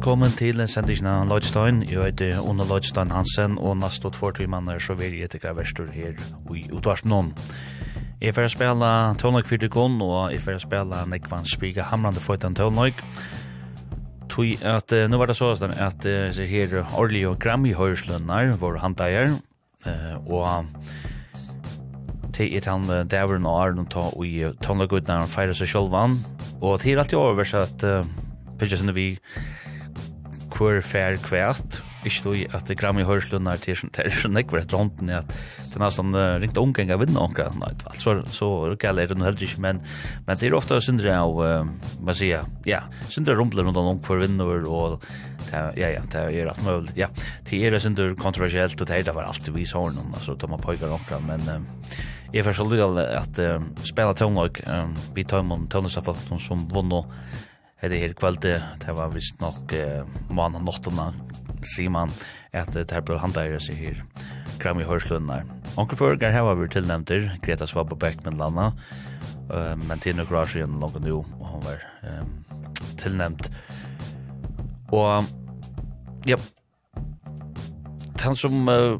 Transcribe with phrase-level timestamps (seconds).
[0.00, 1.82] velkommen til sendingen av Lodstein.
[1.84, 5.52] Jeg heter Ona Lodstein Hansen, og neste og tvart vi manner så vil jeg etter
[5.52, 6.16] verstur her
[6.56, 7.34] i Utvarsen
[8.22, 8.88] Jeg får spille
[9.20, 12.96] Tøvnøk 4 Dikon, og jeg får spille Nekvann Spiga Hamrande for den tonlag.
[14.30, 19.36] Tui at, nu var det så at uh, her Orli og Grammy høyrslønner var handeier,
[20.26, 20.64] og
[22.32, 26.16] til et han dæveren og Arne ta i tonlagudene han feirer seg sjølvan,
[26.62, 28.00] og til alt i oververs at uh,
[28.56, 29.18] Pidja sinne vi
[30.60, 31.78] kvar fær kvært.
[32.04, 35.32] Ikke du at det gram i hørslunar til er så nekver at hånden at
[35.70, 37.56] det er nesten ringt omgang av vinna omkring.
[37.60, 39.80] Nei, så, så er det heller ikke, men,
[40.26, 41.40] men det er ofte syndere av,
[42.00, 45.04] man sier, ja, syndere rumpler rundt om hver vinner og
[45.50, 47.08] ja, ja, det er alt mulig, ja.
[47.48, 50.64] Det er syndere kontroversielt og det er det var alltid vi sånn, altså, de har
[50.64, 51.68] pøyker omkring, men
[52.30, 52.62] jeg er først
[53.20, 53.44] at
[53.88, 54.60] spela tøvnløk,
[55.16, 57.48] vi tøvnløk, tøvnløk, tøvnløk, sum tøvnløk,
[57.80, 60.74] Hette helt kvalde, det var vist nok eh, mann og
[61.64, 62.12] sier man
[62.52, 64.02] at det her bør handleire seg her,
[64.60, 65.46] kram i hørslunnar.
[65.80, 68.70] Onker førgar her var vi tilnevnter, Greta Swab Beckman landa,
[69.52, 72.32] uh, men til nok rar siden langt og hun var um,
[72.98, 73.48] tilnevnt.
[74.92, 75.24] Og,
[76.28, 76.36] ja,
[78.20, 78.98] han som uh,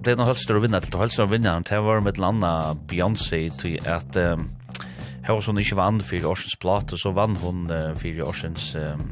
[0.00, 2.72] det er noe helst å vinna, det er helst å vinna, det var med landa
[2.88, 4.48] Beyoncé til at um,
[5.26, 9.10] Her var sånn ikke vann for årsens plate, så vann hun uh, for årsens um,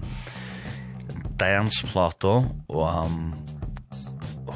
[1.39, 2.33] dansplate,
[2.73, 3.33] og um,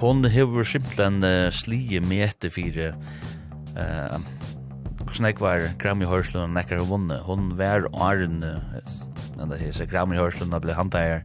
[0.01, 2.95] hon hevur simpelthen uh, slige mete fyrir
[3.77, 4.41] eh uh,
[5.13, 7.25] hvordan jeg var Grammy Hørslen og nekker hun vunnet.
[7.27, 11.21] Hon var åren, uh, det heter Grammy Hørslen, ble han der,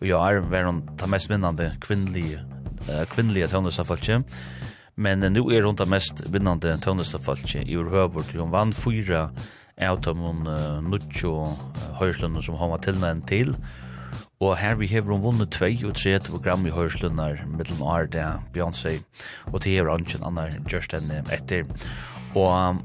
[0.00, 2.42] og ja, Arn var hun ta mest vinnande kvinnelige,
[2.88, 4.20] uh, kvinnelige tøvnestafalkje.
[4.96, 9.30] Men uh, nu er hun ta mest vinnande tøvnestafalkje i urhøver til hon vann fyra
[9.88, 10.22] av dem
[10.88, 11.36] nuttjo
[12.00, 13.54] høyslønne som han var tilnæren til.
[14.42, 18.24] Og her vi hever hun vunnet 2 og 3 program i høyslønner middelen år det
[18.54, 18.96] Beyoncé
[19.52, 21.68] og til hever han en annar gjørst enn etter.
[22.34, 22.82] Og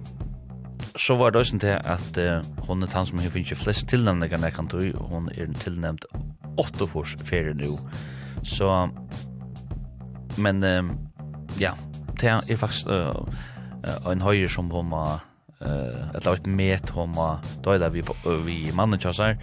[0.97, 4.38] så var det også til at uh, hun er han som har finner flest tilnæmninger
[4.44, 4.85] jeg kan tog.
[5.09, 6.06] Hun er tilnæmt
[6.58, 7.78] 8 fors ferie nå.
[8.44, 8.90] Så,
[10.38, 10.94] men uh,
[11.62, 11.74] ja,
[12.22, 15.27] det er faktisk uh, en høyre som hun var
[15.62, 18.03] eh att låt med Toma då där vi
[18.45, 19.38] vi mannen chassar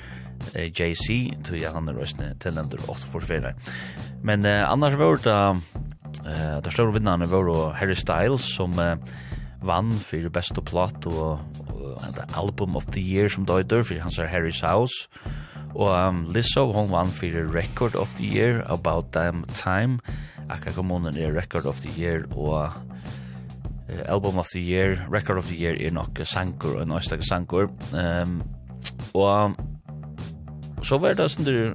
[0.55, 1.07] JC
[1.45, 3.55] till jag han röstne till den där 844.
[4.23, 5.61] Men eh, annars var det
[6.31, 8.97] eh där står vinnarna var Harry Styles som eh,
[9.63, 11.39] vann för bästa platt och
[12.15, 15.09] the album of the year som då där för hans Harry's House.
[15.75, 19.99] Och um, Lizzo hon vann för record of the year about them time.
[20.49, 22.69] Akka kommunen är record of the year och
[23.89, 27.69] Album of the Year, Record of the Year er nok sankur, og oistak sankur.
[27.93, 28.43] Um,
[29.15, 29.57] og
[30.85, 31.75] så var det sånn der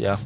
[0.00, 0.16] ja,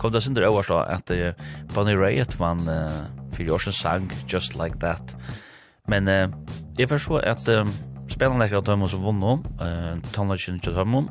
[0.00, 1.32] kom det sånn der over så at uh,
[1.74, 5.16] Bonnie Raitt vann uh, fyrir år sang, Just Like That.
[5.88, 6.28] Men uh,
[6.78, 7.72] jeg forstår at um,
[8.10, 11.08] spennende lekkere tøymon som vunno, uh, tannlagsyn til tøymon,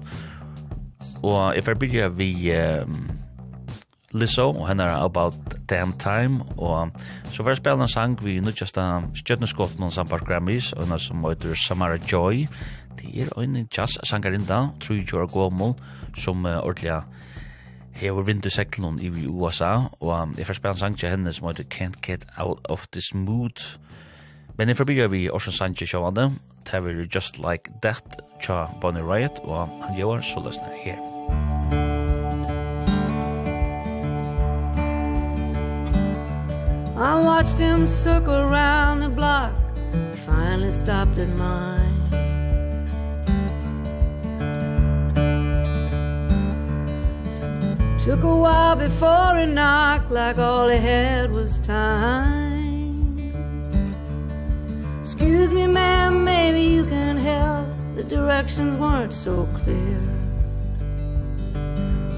[1.24, 3.02] og jeg var byrja vi um,
[4.14, 6.92] Lizzo og henne er About Damn Time, og
[7.24, 10.84] så var jeg spela en sang vi nu just av Stjøtneskotten og Sambar Grammys, og
[10.84, 12.48] en som heter Samara Joy.
[12.98, 15.74] Det er en jazz-sangarinda, tror jeg er gommel,
[16.18, 17.04] som uh, ordentlig
[18.00, 21.64] hever vinterseklen i USA, og um, jeg får spela en sang til henne som heter
[21.74, 23.80] Can't Get Out of This Mood.
[24.58, 26.32] Men jeg forbyr vi Orson Sanchez sjående,
[26.66, 31.19] det er Just Like That, tja Bonnie Riot, og han gjør så løsner her.
[37.00, 39.54] I watched him circle around the block
[40.26, 41.96] Finally stopped at mine.
[47.98, 53.18] Took a while before he knocked Like all he had was time.
[55.02, 57.70] Excuse me ma'am, maybe you can help.
[57.96, 60.02] The directions weren't so clear.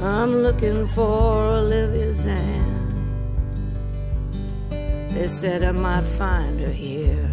[0.01, 2.80] I'm looking for Olivia Zan
[5.13, 7.29] They said I might find her here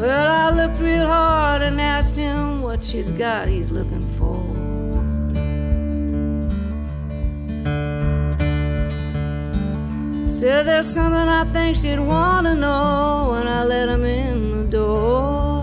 [0.00, 4.40] Well, I looked real hard and asked him what she's got he's looking for.
[10.26, 14.70] Said there's something I think she'd want to know When I let him in the
[14.78, 15.60] door.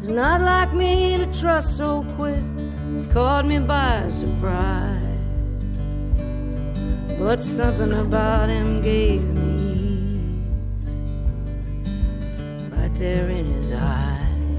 [0.00, 2.55] It's not like me to trust so quick
[3.16, 5.02] caught me by surprise.
[7.18, 10.94] But something about him gave me ease
[12.72, 14.58] Right there in his eyes.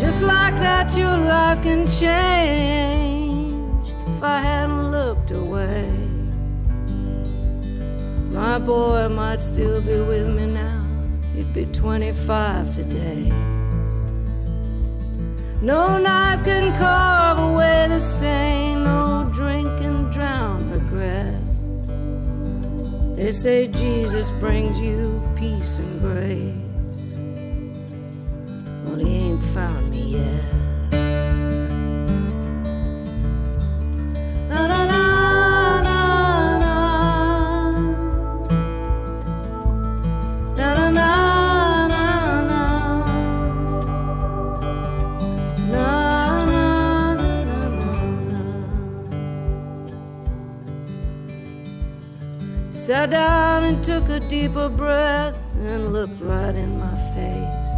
[0.00, 5.86] Just like that your life can change If I hadn't looked away.
[8.30, 10.75] My boy might still be with me now
[11.36, 13.30] you'd be 25 today.
[15.60, 21.40] No knife can carve away the stain No drink can drown regret.
[23.16, 27.02] They say Jesus brings you peace and grace.
[28.84, 30.44] Well, he ain't found me yet.
[34.48, 35.35] Na na na.
[52.86, 57.68] Sat down and took a deeper breath And looked right in my face.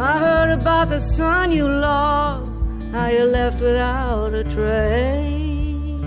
[0.00, 2.62] I heard about the son you lost
[2.92, 6.02] How you left without a trace.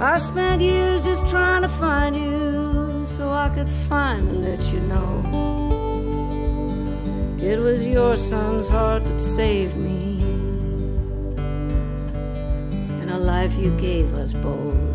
[0.00, 5.12] I spent years just trying to find you So I could finally let you know.
[7.42, 10.22] It was your son's heart that saved me
[13.02, 14.93] And a life you gave us both.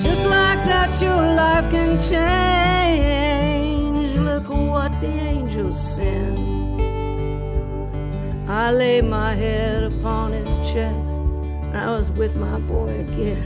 [0.00, 3.38] Just like that your life can change.
[4.18, 6.38] Look what the angels send.
[8.48, 10.94] I lay my head upon his chest.
[10.94, 13.44] And I was with my boy again.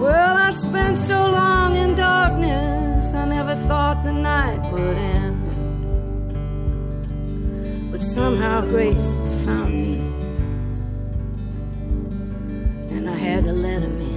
[0.00, 3.12] Well, I spent so long in darkness.
[3.14, 5.40] I never thought the night would end.
[7.90, 9.89] But somehow grace has found me.
[13.20, 14.09] had to let him in.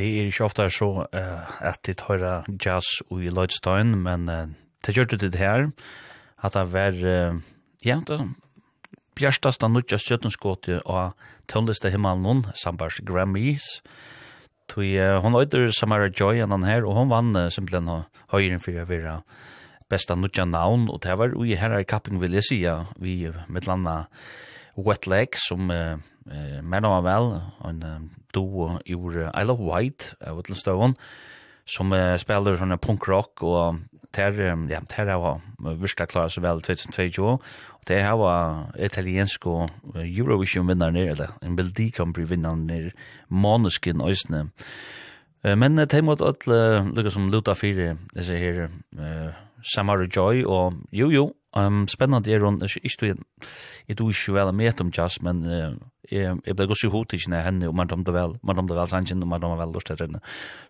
[0.00, 2.24] det er ikke ofte så uh, at de tar
[2.56, 4.46] jazz i Lloydstein, men uh,
[4.86, 5.68] det gjør det her,
[6.40, 7.36] at det var, uh,
[7.84, 8.20] ja, det
[9.20, 11.12] bjørstast av nødja stjøttenskåte og
[11.50, 13.80] tøndeste himmelen noen, sambars Grammys,
[14.70, 18.84] Tui, uh, hon øyder Samara Joy annan her, og hon vann uh, simpelthen høyren fyrir
[18.84, 19.16] å være
[19.90, 23.66] besta nødja navn, og det var ui her i kapping vil jeg sija, vi med
[23.66, 24.04] landa
[24.78, 25.98] Wet Leg, som uh,
[26.30, 27.32] uh, mer vel,
[27.66, 27.98] en uh,
[28.34, 30.96] duo ur I Love White av Utlundstøvån,
[31.70, 33.80] som uh, spiller sånne punkrock, og
[34.14, 34.38] ter,
[34.70, 37.26] ja, ter har virkelig klaret så vel 2022,
[37.80, 42.94] og ter har italiensk og Eurovision-vinneren nere, eller en Melodi kom Prix-vinneren nere,
[43.28, 44.48] Måneskin Øysene.
[45.44, 48.68] Uh, men uh, ter måtte uh, lukka som luta fire, disse her,
[48.98, 49.30] uh,
[49.62, 53.22] Samara Joy, og jo jo, Um, spennende er hun, ikke du,
[53.88, 55.72] jeg du ikke vel med om jazz, men uh,
[56.10, 58.76] jeg, jeg ble gått i hot ikke nær henne, og man domte vel, man domte
[58.78, 60.14] vel sangen, og man domte vel lort etter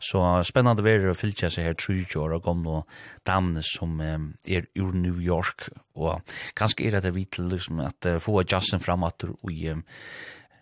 [0.01, 2.83] Så spennende er å fylle seg her 30 år og gamle
[3.29, 6.23] damene som um, er ur New York, og
[6.57, 9.85] kanske er det vi liksom, at uh, få jazzen framåt och du, um,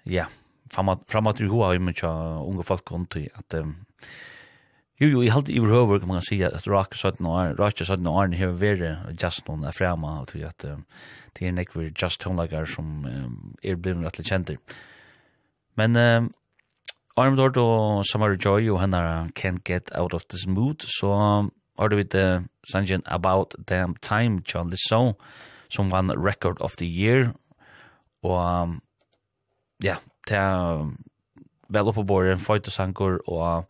[0.04, 0.26] ja,
[0.72, 3.76] fram at du hoa hjemme til unge folk rundt i, at um,
[4.98, 8.06] Jo, jo, jeg halte i behøver, kan man si, at Rake 17 år, Rake 17
[8.06, 10.64] år, har vært just noen er fremme, og tror at
[11.38, 13.06] det er nekver just tonelager som
[13.62, 14.50] er blevet rettelig kjent.
[15.78, 15.94] Men
[17.18, 21.14] Arne Dord og Samara Joy og henne Can't Get Out of This Mood, så
[21.78, 25.14] har du vidt uh, sangen About Damn Time, John Lisson,
[25.70, 27.32] som vann Record of the Year,
[28.22, 28.74] og
[29.82, 29.96] ja,
[30.28, 30.90] det er
[31.68, 33.64] vel oppe på bordet, en fight og sanker, og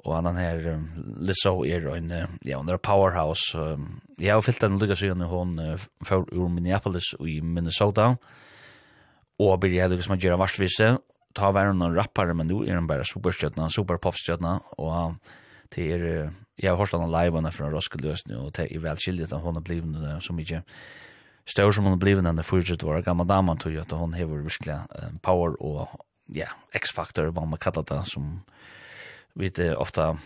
[0.00, 0.86] Og annan her, um,
[1.28, 2.12] Lizzo er en,
[2.46, 3.52] ja, hun er powerhouse.
[3.58, 5.74] Um, jeg har fyllt den lykka siden hun uh,
[6.06, 8.14] for ur Minneapolis i Minnesota.
[9.40, 10.94] Og blir jeg lykka som å gjøre varsvise.
[11.36, 14.56] Ta være noen rappare, men nå er hun bare superstjøtna, superpopstjøtna.
[14.80, 15.20] Og
[15.76, 16.08] det er,
[16.58, 19.64] jeg har hørt henne live henne fra Roskildøsene, og det er velskildet at hun er
[19.64, 20.64] blivende så mye
[21.50, 23.02] større som hun er blivende enn det fortsatt var.
[23.06, 24.76] Gamma damen tog at hun hever virkelig
[25.24, 25.88] power og
[26.34, 28.40] ja, X-faktor, hva man kallar det, som
[29.34, 30.18] vi det ofta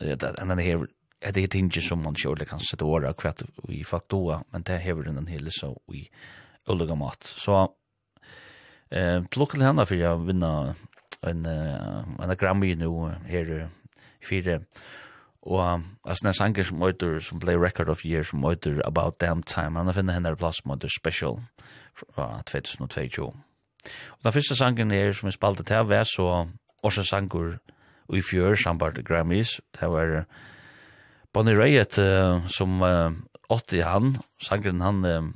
[0.00, 0.86] det and then here
[1.20, 5.02] är det inte som man sjølv kan sette åra kvart i faktoa, men det häver
[5.02, 6.08] den hele så vi
[6.68, 7.24] ulike mat.
[7.24, 7.74] Så
[8.90, 10.74] eh til henne for jag vinna
[11.22, 13.68] en en Grammy nu här
[14.20, 14.60] i fire
[15.42, 19.42] og as en sanger som møter som play record of year som møter about damn
[19.42, 21.40] time han finner henne plass møter special
[22.14, 26.48] fra 2022 og den første sangen er, som er spalte til var så
[26.82, 27.58] også sanger,
[28.10, 29.60] og i fjør sambart Grammys.
[29.78, 30.24] Det var
[31.32, 33.14] Bonnie Raitt uh, som uh,
[33.50, 35.28] åtte han, sangren han uh,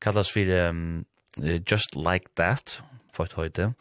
[0.00, 1.04] kallas for um,
[1.42, 2.80] Just Like That,
[3.12, 3.72] for et høyde.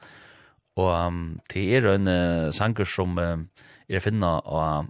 [0.76, 3.38] Og um, det er en uh, sanger som uh,
[3.88, 4.90] er finna av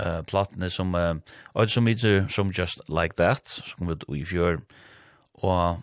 [0.00, 1.14] uh, platene som uh,
[1.54, 4.58] og som heter som Just Like That, som kom ut i fjør.
[5.40, 5.80] Og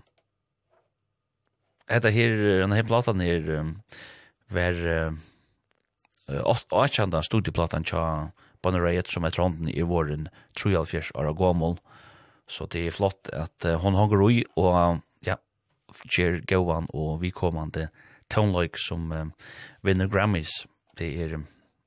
[1.88, 3.74] etter her, denne her platan her um,
[4.52, 4.84] var...
[4.84, 5.16] Uh,
[6.28, 8.32] åkjanda studieplatan tja
[8.64, 10.28] Bonnerayet som er tronden i våren
[10.60, 11.78] 3,5 år gammel.
[12.48, 15.38] Så det er flott at uh, hon hongar ui og ja,
[16.08, 17.90] kjer gauan og vi vikommande
[18.34, 19.26] toneløyk som uh,
[19.84, 20.66] vinner Grammys.
[20.98, 21.38] Det er,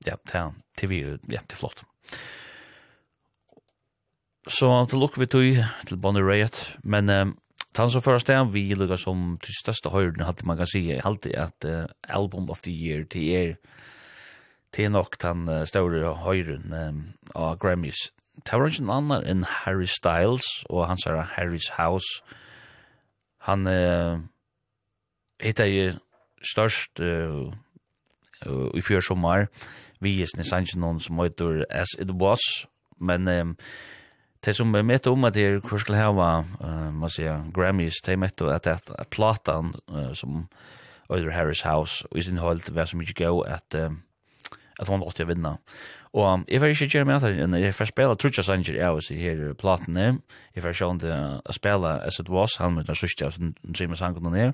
[0.05, 1.83] ja, det er, ja, det er flott.
[4.49, 5.49] Så til lukker vi tøy
[5.85, 7.35] til Bonnie Bonnerayet, men um,
[7.73, 11.35] tann som först är vi lukar som til største höjden hadde man kan säga alltid
[11.35, 13.55] at uh, album of the year det er
[14.73, 17.01] til nok den uh, store høyren um,
[17.35, 18.09] av Grammys.
[18.45, 22.21] Det var ikke noen annen enn Harry Styles og han sier Harry's House.
[23.47, 24.21] Han uh,
[25.41, 25.87] hittet jo
[26.45, 27.51] størst uh,
[28.47, 29.47] uh, i fjør sommer.
[30.01, 32.41] Vi er snart ikke noen som heter As It Was,
[32.99, 33.55] men um,
[34.41, 38.01] det som er mitt om at det er hvor skulle hava, uh, må sier, Grammys,
[38.01, 40.47] det er mitt at det er platan uh, som
[41.11, 43.75] Øyder Harry's House, og i sin holdt, hva som ikke gøy at...
[43.75, 43.99] Uh,
[44.81, 45.57] at hon åtte vinna.
[46.13, 49.53] Og jeg var ikke gjøre med at jeg får spela Trudja Sanger jeg også her
[49.53, 50.19] platene.
[50.55, 53.95] Jeg får sjående å spela As It Was, han med den sørste av den trimme
[53.95, 54.51] Sangen her.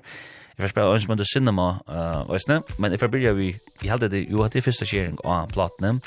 [0.54, 3.48] Jeg får spela Ønsmønde Cinema, uh, men jeg får begynne vi,
[3.82, 6.00] jeg held det, jo, at det er første kjering av platene,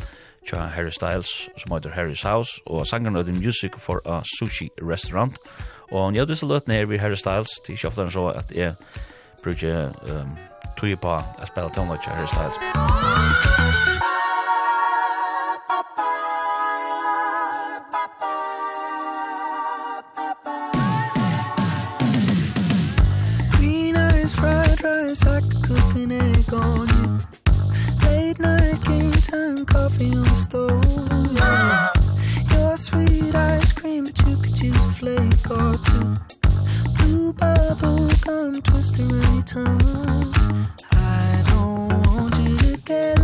[0.48, 4.70] tja Harry Styles, som heter Harry's House, og sangen er The Music for a Sushi
[4.82, 5.38] Restaurant.
[5.92, 8.76] Og jeg hadde så løt ned ved Harry Styles, til ikke kjøftene så at jeg
[9.44, 10.36] bruker um,
[10.80, 12.60] tog på å spela til Harry Styles.
[12.76, 13.51] Musikk
[26.44, 27.20] back on you
[28.06, 30.84] Late night game time coffee on stove.
[32.52, 36.16] Your sweet ice cream but you could use a flake or two.
[36.98, 43.21] Blue bubble gum twister any time I don't want you to get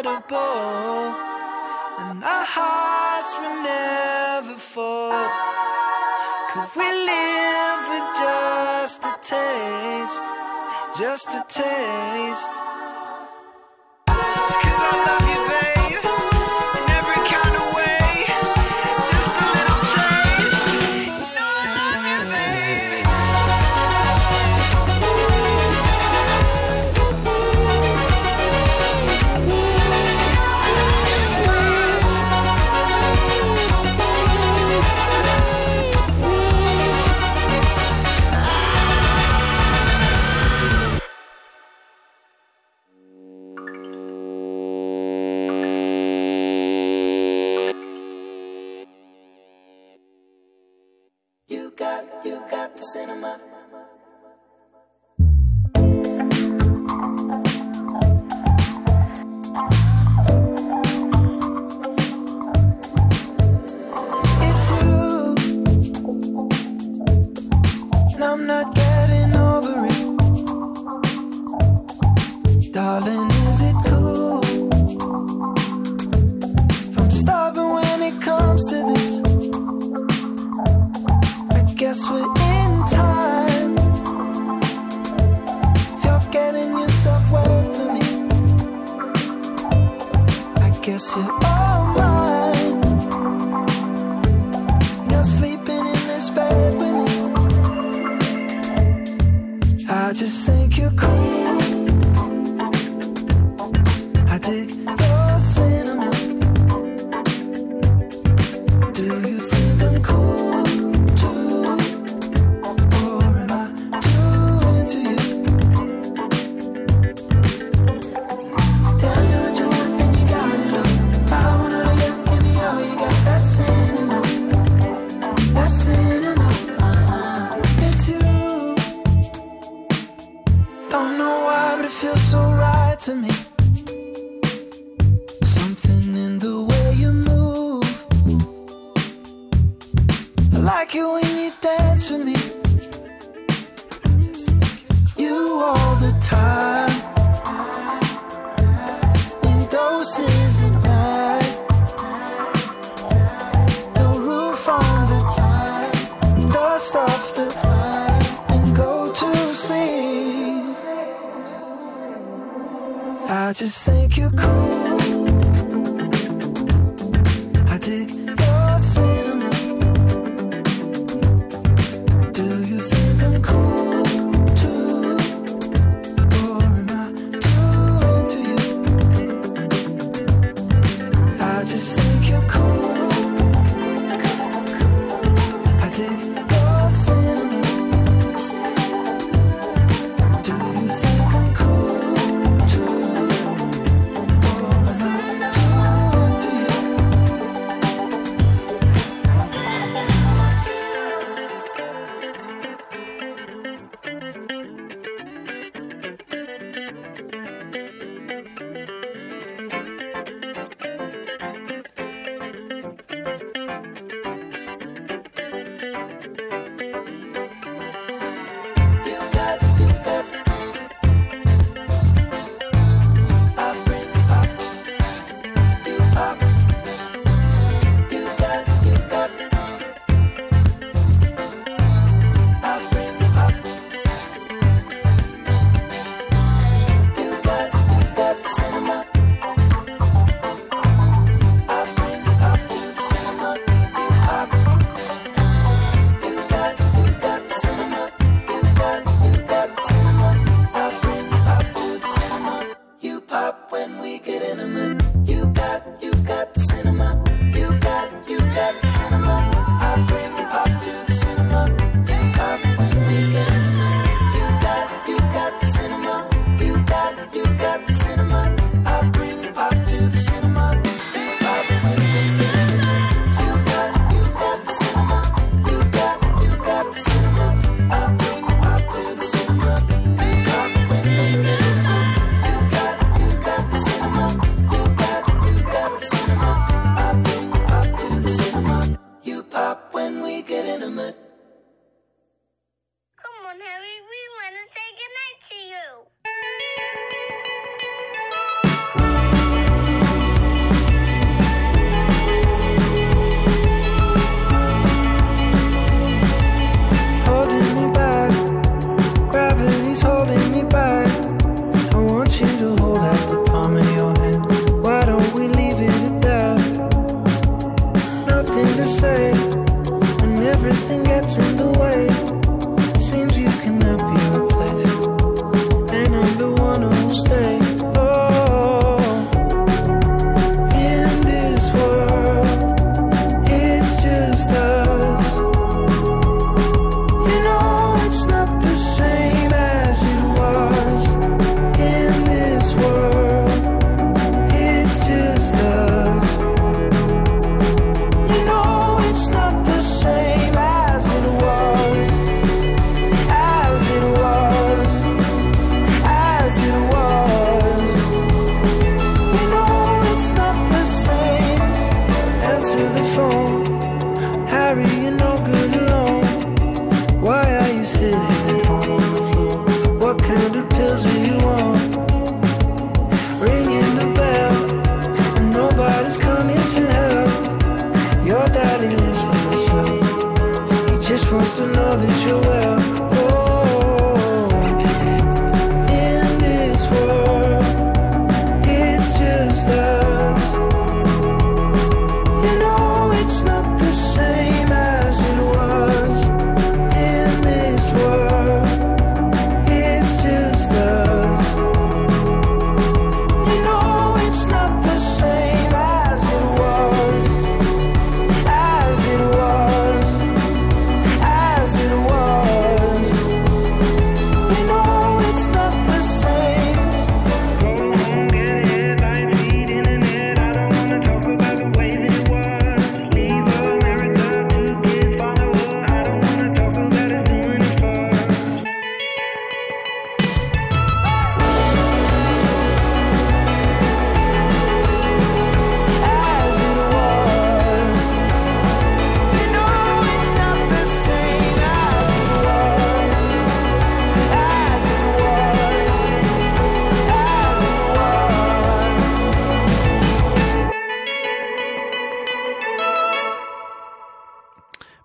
[0.00, 1.14] incredible
[1.98, 5.12] And our hearts will never fall
[6.50, 10.22] Could we live with just a taste
[10.98, 12.69] Just a taste?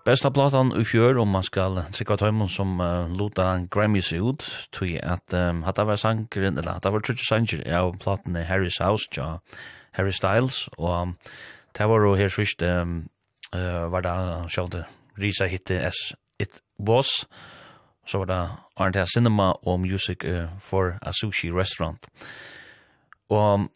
[0.06, 5.00] Besta platan i fjör om man skal sikra tøymon som uh, luta Grammys ut tui
[5.02, 9.08] at um, hatta var sangren, eller hatta var trutsi sanger av platan i Harry's House
[9.16, 9.38] ja,
[9.98, 11.16] Harry Styles og um,
[11.78, 13.08] det var jo her sørst um,
[13.50, 14.14] uh, var det
[14.54, 14.84] sjálfde
[15.18, 17.26] Risa hitte as It Was.
[18.06, 22.06] Så var det Arndt Cinema og Music uh, for a Sushi Restaurant.
[23.28, 23.70] Og um,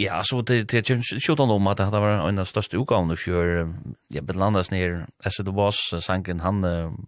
[0.00, 3.16] Ja, så det det känns skjuta om att det var en av de största utgåvorna
[3.16, 3.74] för
[4.08, 6.64] ja, Bedlandas ner As it was sanken han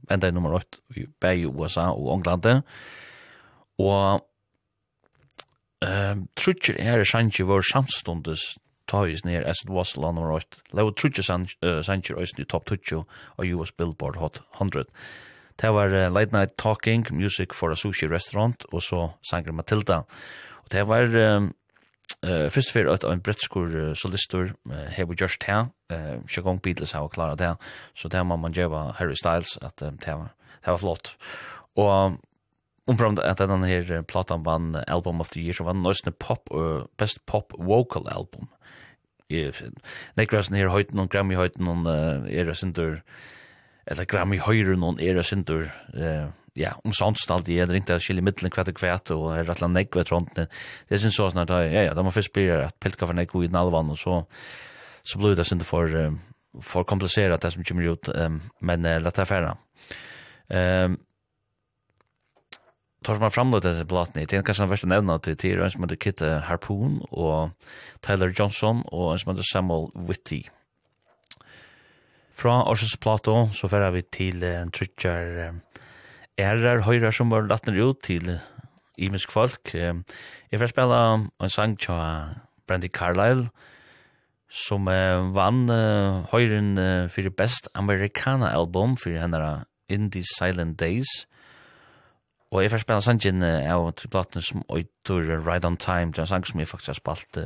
[0.09, 2.62] ända nummer 8 i Bay USA och England.
[3.79, 4.20] Och
[5.87, 8.38] ehm trutcher är sanche var samstundes
[8.87, 10.46] toys ner As it was land nummer 8.
[10.72, 11.22] Low trutcher
[11.83, 14.85] sanche är i top 20 och US Billboard Hot 100.
[15.57, 19.96] Det var Late Night Talking, Music for a Sushi Restaurant og så Sanger Matilda.
[20.64, 21.07] Og det var
[22.23, 26.62] Eh uh, först fyrir at en britskur uh, solistur uh, hefur gjørst här uh, jag
[26.62, 27.57] Beatles har klara det
[27.94, 31.16] så det man man jeva Harry Styles at um, det var det var flott.
[31.77, 32.18] Og
[32.87, 36.49] om fram att den här platan vann album of the year så vann nøysene pop
[36.55, 38.49] uh, best pop vocal album.
[39.31, 39.53] Eh
[40.57, 43.01] her høyten og Grammy høyten og uh, er sindur,
[43.87, 48.25] eller Grammy höjden och er sindur, uh, ja, om sånt stalt i det ringte skilje
[48.25, 50.46] mittlen og kvætt og er rettla negg nekve trontene.
[50.88, 53.51] Det syns så at, ja, ja, da man først blir at pilka for nekve i
[53.51, 54.23] den alvan, og så,
[55.03, 55.88] så blir det synd for,
[56.61, 59.57] for komplicerat det som kommer ut, um, men uh, lett affæra.
[60.49, 60.99] Um,
[63.03, 65.70] tar man fram det här plattan i tenk kanskje den värsta nevna til till en
[65.70, 67.51] som heter Kit Harpoon og
[68.03, 70.42] Tyler Johnson og en som heter Samuel Whitty.
[72.35, 75.61] Fra Orsens Plato så færa vi til en uh,
[76.38, 78.38] ærer høyre som var latner ut til
[78.99, 79.73] imisk folk.
[79.75, 81.01] Jeg får spela
[81.40, 83.49] en sang til Brandy Carlyle,
[84.51, 85.69] som vann
[86.33, 91.27] høyren fyrir best americana album for henne In These Silent Days.
[92.51, 96.27] Og jeg får spela sangen av til platene som øytur Ride On Time, det er
[96.27, 97.38] en sang som jeg faktisk har spalt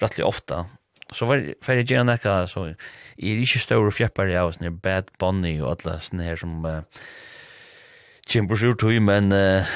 [0.00, 0.64] rettelig ofta,
[1.12, 2.76] så var för det gärna så är
[3.16, 6.82] det ju stora fjäppar i oss när Bad Bunny och alla såna här som
[8.30, 9.66] Kimbers sur tøy, men uh,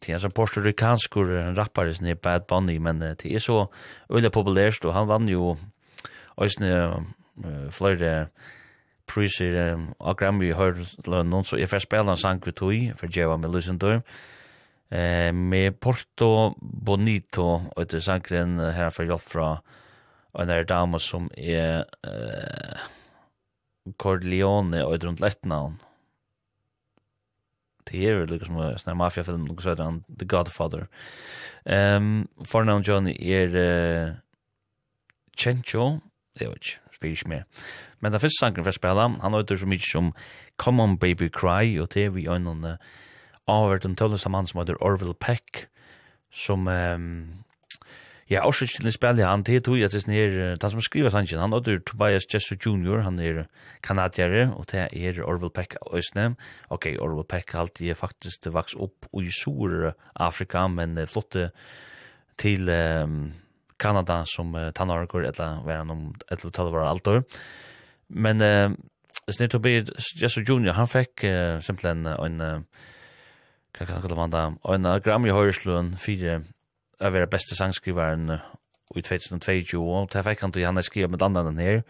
[0.00, 3.66] det er så portorikansk en rappare som Bad Bunny, men uh, det er så
[4.10, 5.56] øyla populært, og han vann jo
[6.40, 8.28] òsne uh, flere
[9.06, 13.08] priser um, av Grammy hör noen, så jeg får spela en sang vid tog för
[13.12, 14.02] Jeva med Lusen Dörr
[14.90, 19.60] eh, med Porto Bonito og etter sangren uh, her for hjelp fra
[20.38, 22.78] en där dame som er eh,
[23.98, 25.78] Corleone og runt lätt lettnavn,
[27.90, 30.88] det er är lika som sån mafia film något sådant The Godfather.
[31.64, 34.14] Um, Fornavn John er uh,
[35.36, 36.00] Chencho,
[36.38, 37.42] det er vet jag, spyrir mer.
[38.00, 40.12] Men den første sangen for å spille, han har så mye som
[40.58, 42.78] Come On Baby Cry, og det er vi øynene
[43.48, 45.66] avhørt en tølleste mann som heter Orville Peck,
[46.30, 47.44] som um,
[48.32, 51.40] Ja, også til å spille han til tog at det er han som skriver sangen,
[51.42, 53.42] han er Tobias Jesse Jr., han er
[53.84, 56.30] kanadjere, og det er Orville Peck av Øsne.
[56.72, 61.50] Ok, Orville Peck har alltid faktisk vaks opp i Sur-Afrika, men flotte
[62.40, 63.34] til um,
[63.76, 67.20] Kanada som uh, tannarker, etla han om 11-12 var alt år.
[68.08, 68.72] Men uh,
[69.28, 72.88] Snir Tobias Jesse Jr., han fikk uh, simpelthen en, uh,
[73.76, 76.46] kan kan man kalla man da, en Grammy-høyrslun fyrir
[77.02, 78.30] å være beste sangskriveren
[78.96, 81.82] i 2022, og det fikk han til han skriva med annan den her,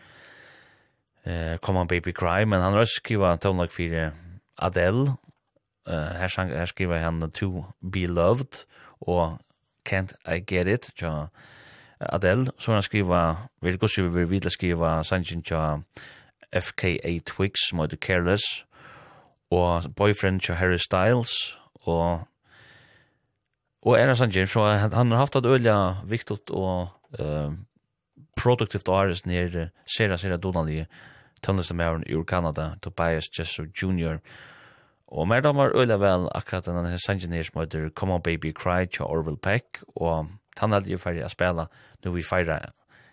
[1.27, 4.12] eh, Come on Baby Cry, men han har også skrivet tonelagt for
[4.59, 5.16] Adele,
[5.87, 8.65] uh, her, sang, her skriva han To Be Loved,
[9.00, 9.38] og
[9.88, 11.27] Can't I Get It, tja
[12.00, 15.79] Adele, så han skriva, vi er gossi vi vil vidla skriva sangen tja
[16.52, 18.65] FKA Twigs, som heter Careless,
[19.50, 22.27] og Boyfriend tja Harry Styles, og
[23.83, 27.52] Och är det så han har haft ett öliga viktigt och eh
[28.37, 30.87] productive artist ner Sarah Sarah Donnelly
[31.42, 34.20] Thomas Merrill i Kanada Tobias Jesse Jr.
[35.12, 38.87] Og mer damar øyla vel akkurat denne her sangeneer som heter Come On Baby Cry
[38.87, 41.66] til Orville Peck, og han hadde jo ferdig å spela
[42.04, 42.70] når vi feirer,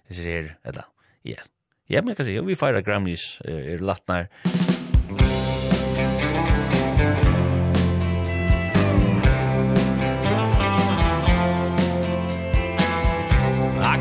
[0.07, 0.88] jeg sier, eller,
[1.28, 1.43] ja,
[1.89, 4.59] ja, men jeg kan si, vi feirer Grammys, er latnar, er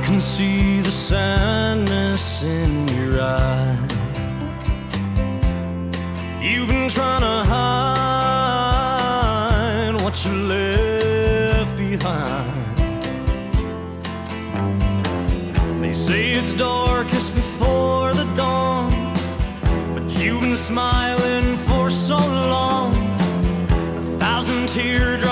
[0.09, 3.93] can see the sadness in your eyes.
[6.41, 9.13] You've been trying to hide
[10.03, 12.79] what you left behind.
[15.83, 18.91] They say it's darkest before the dawn
[19.93, 22.97] But you've been smiling for so long.
[22.97, 25.28] A thousand teardrops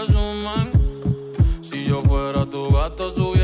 [0.00, 0.70] resuman
[1.60, 3.39] Si yo fuera tu gato subiera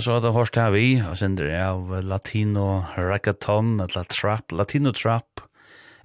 [0.00, 4.94] Ja, så har det hørt her vi, og sender av latino reggaeton, eller trap, latino
[4.96, 5.42] trap,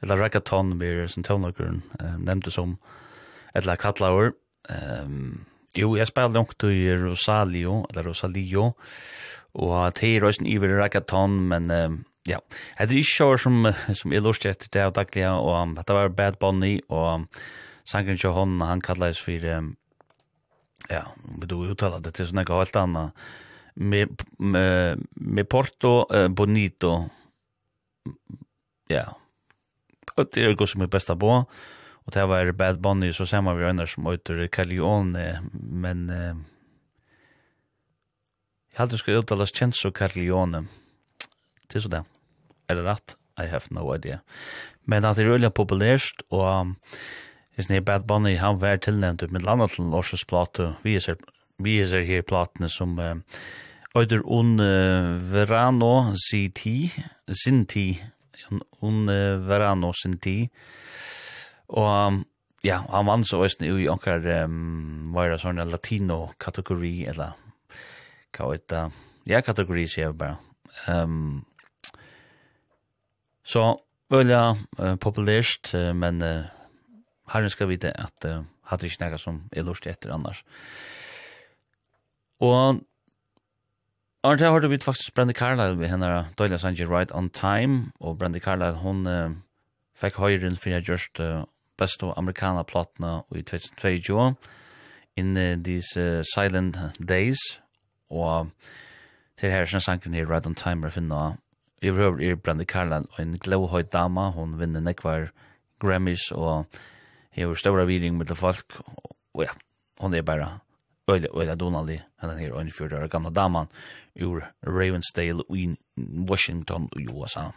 [0.03, 2.73] eller reggaeton, vi er som tøvnløkeren, um, nevnte som,
[3.55, 4.33] eller kattlaver.
[4.67, 5.45] Um,
[5.79, 8.65] jo, jeg spiller nok til Rosalio, eller Rosalio,
[9.63, 11.95] og til røysen iver reggaeton, men um,
[12.27, 12.41] ja,
[12.75, 13.71] det er ikke sjår som,
[14.01, 17.25] som er lort etter det og daglige, og um, dette var Bad Bunny, og um,
[17.87, 19.71] sangren til hånden, han kallades for, um,
[20.91, 21.05] ja,
[21.39, 23.31] vi du uttaler det til sånne helt annet,
[23.75, 24.05] me
[25.15, 27.09] me Porto uh, Bonito.
[28.89, 29.05] Ja.
[30.15, 31.43] Og det er det som er besta bo.
[32.05, 36.37] Og det var Bad Bunny, så ser man vi øyne som øyter Caglione, men uh,
[38.71, 40.67] jeg halte skal uttales Censo Caglione.
[41.67, 42.03] Det er så det.
[42.69, 43.15] Er det rett?
[43.37, 44.19] I have no idea.
[44.85, 46.75] Men at det er øyne populært, og
[47.57, 51.15] is ni Bad Bunny, han var tilnæmt med landet til Lorsens plate, vi er,
[51.57, 53.15] vi er her platene som uh,
[53.95, 54.57] Eider un
[55.31, 56.91] verano si ti,
[57.31, 57.93] sin ti,
[58.83, 59.05] un
[59.47, 60.49] verano sin ti.
[61.67, 62.25] Og
[62.65, 67.35] ja, han vann så østen i onkar um, var sånn latino-kategori, eller
[68.35, 68.83] hva vet det?
[69.29, 70.39] Ja, kategori sier jeg bare.
[70.91, 71.45] Um,
[73.45, 73.77] så,
[74.11, 76.49] velja uh, populært, men uh,
[77.31, 80.41] herren skal vite at uh, hadde ikke nægget som er lustig etter annars.
[82.43, 82.81] Og
[84.25, 88.17] Arne, her hørte vi faktisk Brandy Carlyle ved henne Døyla Sanji Right on Time, og
[88.17, 89.29] Brandy Carlyle, hun uh,
[89.93, 91.43] fikk høyren for jeg gjørst uh,
[91.77, 94.33] best av amerikana amerikanaplatene i 2022,
[95.21, 97.37] in uh, these uh, silent days,
[98.09, 98.49] og
[99.37, 101.35] til her sin sangen her Right on Time er finna,
[101.85, 105.29] i røver er Brandy Carlyle, og en glovhøy dama, hun vinner nekvar
[105.79, 106.65] Grammys, og
[107.29, 108.81] hever større viring med folk,
[109.33, 109.53] og ja,
[110.01, 110.49] hun er bare
[111.09, 113.69] øyla, øyla donalig, henne her 41 år gamle damen,
[114.21, 115.75] ur Ravensdale i
[116.29, 117.49] Washington i USA.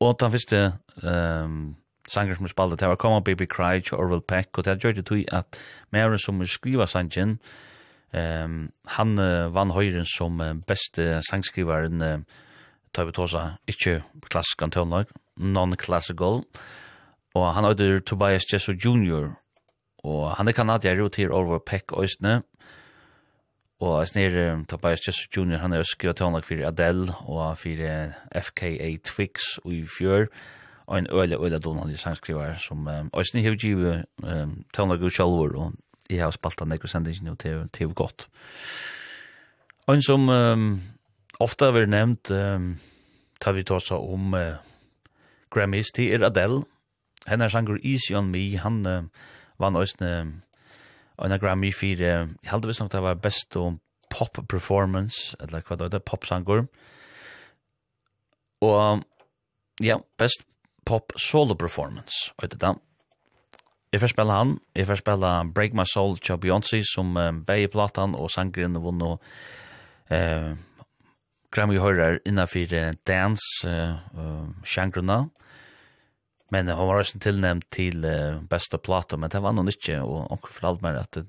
[0.00, 1.76] Og den første um,
[2.08, 4.80] sanger som er spallet, det var Come On Baby Cry til Orville Peck, og det
[4.80, 5.60] gjør det tog at
[5.92, 7.38] mer som skriva sangen,
[8.14, 12.18] um, han uh, vann høyren som uh, beste sangskrivaren uh,
[12.94, 16.42] tar vi tåsa, ikke klassisk antonlag, non-classical,
[17.34, 19.30] og han er Tobias Jesso Jr.,
[20.04, 22.42] og han er kanadier jo til Orwell Peck Øystene,
[23.80, 25.56] Og jeg snir um, Tobias Jesse Jr.
[25.62, 30.26] han er skriva tonlag fyrir Adele og fyrir FKA Twix og i fjør
[30.90, 33.94] og en øyla øyla donald sangskrivar som um, og snir hev givu
[34.76, 35.72] tonlag ut sjalvor og
[36.10, 38.28] jeg har spalt han ekkur sendingen og til er godt.
[39.86, 40.82] Og en som um,
[41.40, 42.74] ofta har vært nevnt um,
[43.40, 44.58] tar vi tåsa om uh,
[45.50, 46.62] Grammys, til er Adele.
[47.26, 49.02] henne er sanger Easy on Me, han uh,
[49.58, 50.42] vann òsne
[51.24, 55.76] en Grammy for, jeg held visst nok det var best om pop performance, eller hva
[55.78, 56.66] det er, popsanger.
[58.64, 59.04] Og
[59.82, 60.44] ja, best
[60.84, 62.74] pop solo performance, og det da.
[63.92, 67.68] Jeg får spille han, jeg får spille Break My Soul til Beyoncé, som um, beie
[67.68, 69.16] platan og sangeren og vunno
[70.10, 70.52] eh,
[71.50, 74.46] Grammy hører innenfor dance uh, uh.
[74.62, 75.24] Uh,
[76.50, 80.32] Men hon var også tillnämnd til uh, bästa plato, men det var nog ikke, og
[80.32, 81.26] onkel för allt mer att det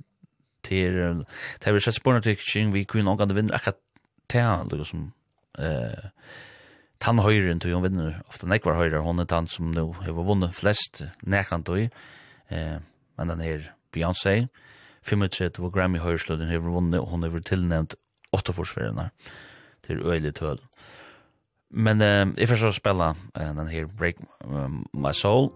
[0.64, 1.26] till
[1.60, 3.80] det har sett spørsmål til kring vi kunde någon vinner akkurat
[4.30, 5.14] tän liksom
[5.60, 6.10] uh,
[7.00, 10.14] tann høyren til hun vinner ofta nek var höjre hon er tann som nå har
[10.14, 12.80] vunnet flest näkant då uh,
[13.18, 14.48] men den här Beyoncé
[15.04, 17.96] 35 og Grammy höjslöden har vunnet, og hun har tillnämnt
[18.32, 19.10] åtta försvararna
[19.82, 20.60] till öjligt höll.
[21.72, 25.52] Men eh, jeg får så uh, den her Break um, My Soul,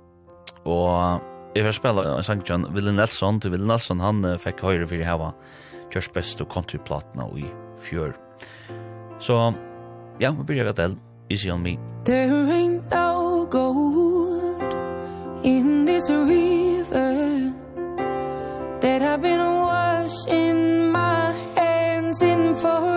[0.66, 1.22] og
[1.56, 5.04] jeg får uh, en John Willi Nelson, til Willi Nelson, han uh, fekk høyre for
[5.04, 5.32] hava
[5.96, 7.46] just Best og Countryplatene i
[7.80, 8.16] fjør.
[9.20, 9.54] Så
[10.20, 10.98] ja, vi begynner ved Adele,
[11.30, 11.78] Easy On Me.
[12.06, 14.74] There ain't no gold
[15.44, 17.54] in this river
[18.82, 22.95] that I've been washing my hands in for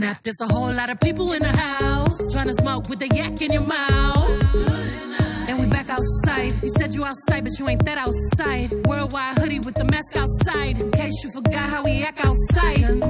[0.00, 0.22] snap.
[0.22, 3.40] There's a whole lot of people in the house trying to smoke with the yak
[3.42, 4.54] in your mouth.
[5.48, 6.52] And we back outside.
[6.62, 8.72] You said you outside, but you ain't that outside.
[8.86, 10.78] Worldwide hoodie with the mask outside.
[10.78, 12.84] In case you forgot how we act outside.
[12.84, 13.00] And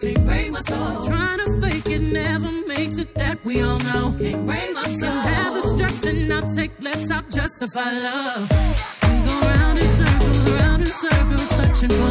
[0.00, 4.14] Can't break my soul Trying to fake it never makes it that we all know.
[4.18, 8.48] Can't break my soul Can have the stress and I'll take less I'll justify love.
[9.02, 12.09] We go round in circles, round in circles Searching for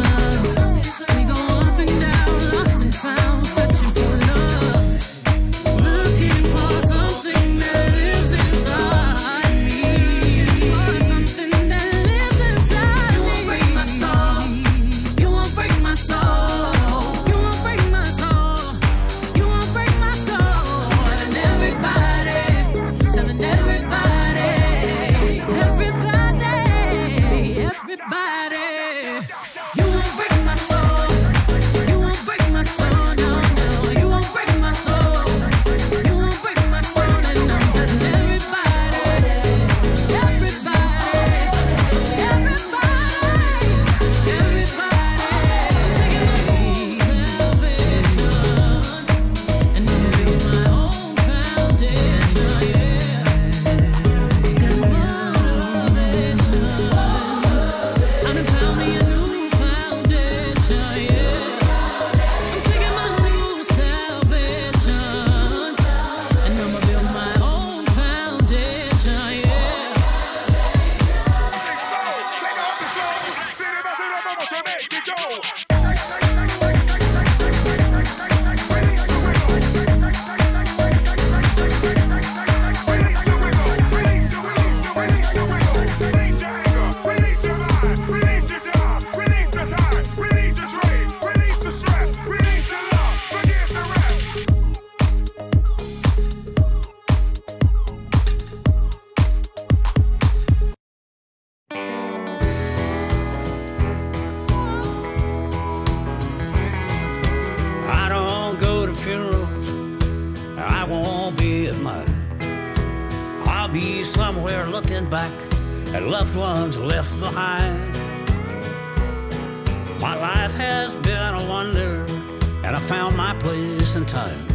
[124.20, 124.46] time.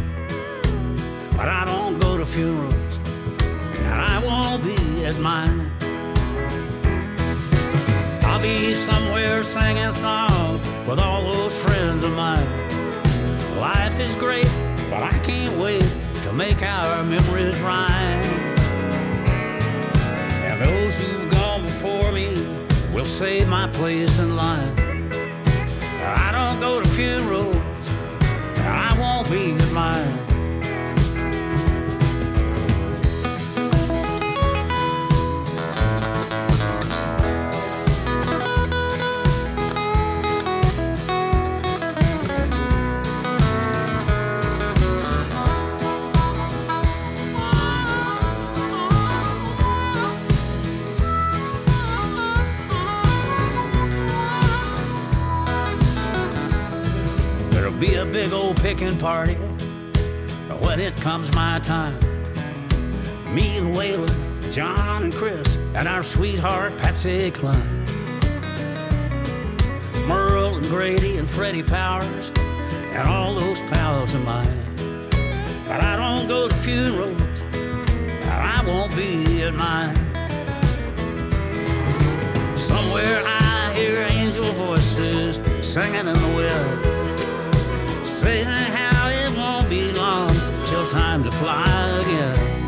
[1.37, 2.93] But I don't go to funerals
[3.89, 5.71] And I won't be at mine.
[8.27, 12.49] I'll be somewhere singing songs With all those friends of mine.
[13.59, 14.51] Life is great
[14.91, 15.87] But I can't wait
[16.23, 18.33] To make our memories rhyme.
[20.47, 22.29] And those who've gone before me
[22.93, 24.79] Will save my place in life
[26.27, 27.54] I don't go to funerals
[29.29, 30.35] being admired
[58.15, 59.37] big old pick and party.
[60.47, 61.93] But when it comes my time
[63.31, 67.85] Me and Waylon, John and Chris And our sweetheart Patsy Cline.
[70.07, 72.31] Merle and Grady and Freddie Powers
[72.95, 74.63] And all those pals of mine.
[75.67, 77.11] But I don't go to funerals
[77.51, 79.95] And I won't be at mine.
[82.57, 86.94] Somewhere I hear angel voices Singing in the wind.
[88.25, 90.33] Praising how it won't be long
[90.65, 92.67] Till time to fly again.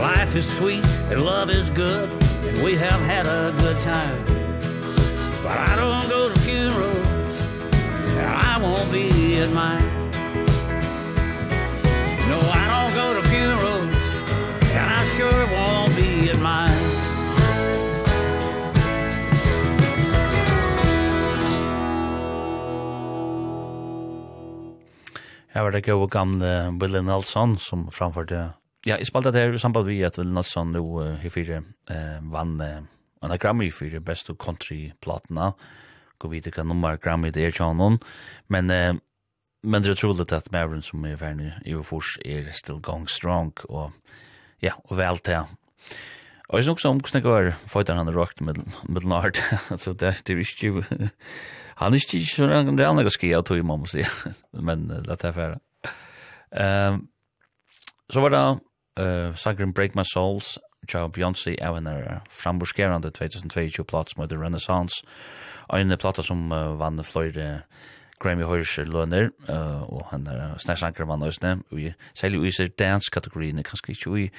[0.00, 2.10] Life is sweet and love is good
[2.46, 4.18] And we have had a good time.
[5.42, 7.42] But I don't go to funerals
[8.16, 9.90] And I won't be at mine.
[12.30, 14.08] No, I don't go to funerals
[14.72, 15.77] And I sure won't
[25.58, 26.48] Her var det gode gamle
[26.78, 28.52] Willie Nelson som framførte
[28.86, 31.64] Ja, jeg spalte det her i samband med at Willie Nelson nå uh, i fire
[31.90, 32.84] uh, vann uh,
[33.24, 35.48] en av Grammy i fire best of country-platene.
[36.22, 37.98] Gå vidt hva nummer Grammy det er til
[38.48, 38.94] Men, uh,
[39.64, 43.50] men det er trolig at Maveren som er ferdig i Ufors er still going strong.
[43.68, 43.90] Og
[44.62, 45.42] ja, og vel til.
[46.48, 49.42] Og jeg synes også om hvordan det går føtter han har råkt med, med Lard.
[49.74, 51.10] altså, det, det er ikke
[51.78, 54.02] Han er ikke så han er andra skia tog man si.
[54.68, 55.58] Men uh, det er färra.
[56.52, 57.08] Ehm um,
[58.10, 58.60] så var det
[58.96, 60.58] eh uh, Sacrum Break My Souls
[60.88, 65.04] Tja Beyoncé Avener framburskerande 2022 plats med The Renaissance.
[65.72, 67.62] En platta som uh, vann flöjde
[68.20, 71.78] Grammy Hoyers lønner, uh, og han er snæsanker vann også, og
[72.14, 74.30] særlig i seg dance-kategoriene, kanskje ikke i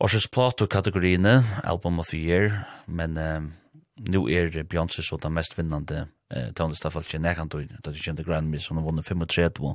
[0.00, 3.63] Årsens Plato-kategoriene, Album of the Year, men Uh,
[3.96, 8.58] nu er Beyoncé så den mest vinnande eh, tonlistafallet i nærkant, da de kjente Grammy,
[8.58, 9.74] som har vunnet 35,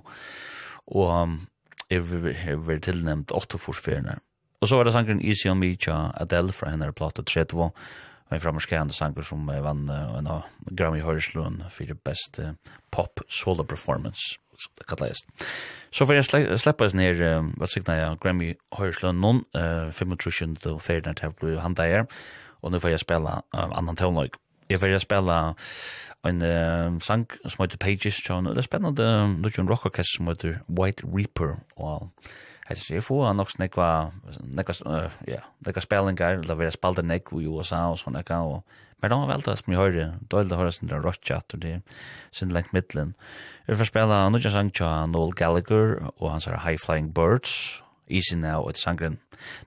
[0.90, 1.40] og um,
[1.90, 4.20] er vært tilnemt 8 forsferner.
[4.60, 7.70] Og så var det sangren Easy on Me tja Adele fra henne plata 32,
[8.30, 12.42] og en framerskjende sanger som vann en av Grammy Høreslund for best
[12.92, 15.24] pop solo performance som det kalles.
[15.92, 17.24] Så får jeg sle slippe oss ned,
[17.58, 22.06] hva signa jeg, Grammy Høyreslund noen, 25 og 4 til han der,
[22.62, 24.36] og nu får jeg spela um, annan tonlag.
[24.70, 25.40] Jeg får jeg spela
[26.28, 30.28] en uh, sang som heter Pages, og det er spennende um, Lucian Rock Orchestra som
[30.28, 32.10] heter White Reaper, og
[32.70, 34.12] Hetta sé fóa nokk snekva,
[34.46, 34.76] nekva
[35.26, 38.62] ja, nekva spellingar, la vera spalda nekk i USA og sånn ekka, og
[39.02, 42.06] men hann velta sum í høyrði, dolda høyrði sindra rockchat, og det er
[42.36, 43.16] sin lengt middelen.
[43.66, 44.72] Jeg får spela jan sang
[45.10, 49.20] Noel Gallagher og hans High Flying Birds Easy Now og sangren.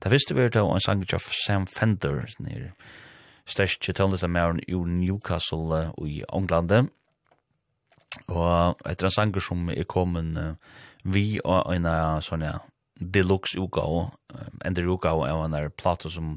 [0.03, 2.73] Det første vi er til en sangren av Sam Fender, nere
[3.47, 6.87] største tøvnlistamæren i Newcastle uh, i Englande.
[8.29, 10.55] Og etter en sanger som er kommet uh,
[11.05, 12.59] vi og en av sånne
[13.03, 14.13] deluxe utgave,
[14.65, 16.37] ender utgave av en plate som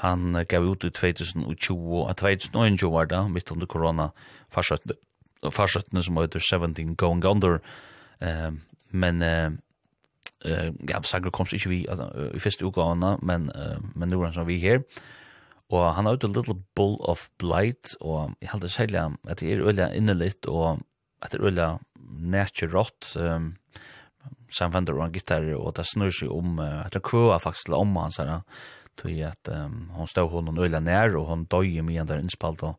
[0.00, 4.08] han gav ut i 2020, og 2021 var det, midt under korona,
[4.48, 7.60] farsøttene som heter 17 Going Under,
[8.22, 8.52] Uh,
[8.90, 9.52] men uh,
[10.44, 14.30] eh ja, Sager komst ikkje vi uh, i første utgavene, men uh, men nu er
[14.30, 14.82] han som vi her.
[15.68, 19.52] Og han har ut a little bull of blight, og jeg heldur særlig at det
[19.52, 20.80] er øyla innelitt, og
[21.22, 21.68] at det er øyla
[22.22, 23.56] naturat, um,
[24.52, 27.74] samvender og en gitar, og det snur seg om, uh, at det kvøa faktisk til
[27.80, 28.42] om han her,
[28.96, 32.78] tog at um, hon stod hon øyla nær, og hon døy mye der innspalt, og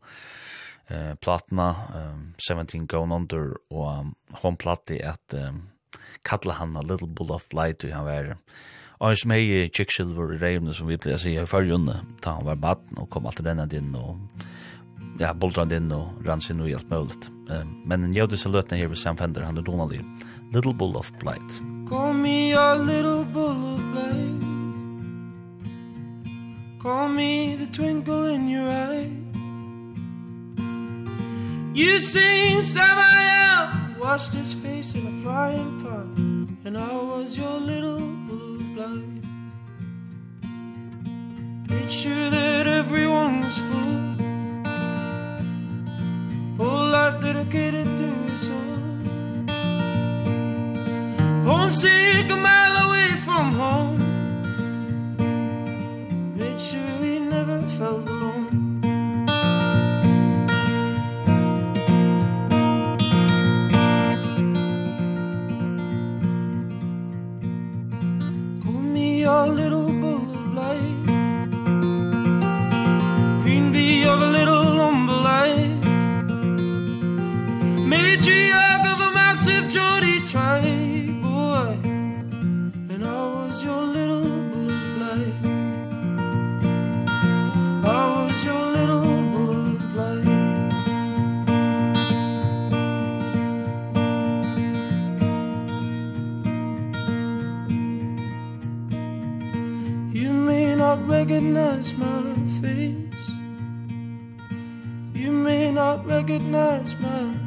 [0.88, 5.68] eh platna um, 17 Gone Under og um, hon platti at um,
[6.28, 8.36] kalla han a little bull of light han var.
[8.98, 12.48] Og som hei Quicksilver i reivne som vi pleier å si i fyrjunne ta han
[12.48, 14.18] var baden og kom alltid rennand din og
[15.18, 17.30] ja, boldrand inn og rann sin og alt mulig.
[17.88, 20.02] Men en jødis er løtene her ved Sam Fender, han er Donnelly.
[20.52, 21.60] Little Bull of Blight.
[21.88, 24.42] Call me a little bull of blight
[26.82, 29.10] Call me the twinkle in your eye
[31.74, 37.36] You sing, Sam, I am washed his face in a frying pan And I was
[37.36, 39.26] your little blue blind.
[41.68, 43.98] Made sure that everyone was full.
[46.58, 49.48] Whole life dedicated to his own
[51.44, 53.98] Homesick a mile away from home.
[56.36, 58.17] Made sure he never felt alone.
[80.38, 80.60] my
[81.26, 81.70] boy.
[82.92, 85.36] And I was your little blue blight
[87.98, 90.36] I was your little blue blight
[100.20, 102.22] You may not recognize my
[102.60, 103.24] face.
[105.20, 107.37] You may not recognize my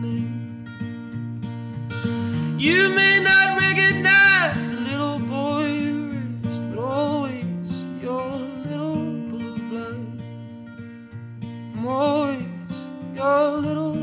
[2.62, 6.12] You may not recognize the little boy you
[6.43, 8.22] raised But always your
[8.70, 10.22] little blue blood.
[11.41, 12.43] I'm always
[13.16, 14.01] your little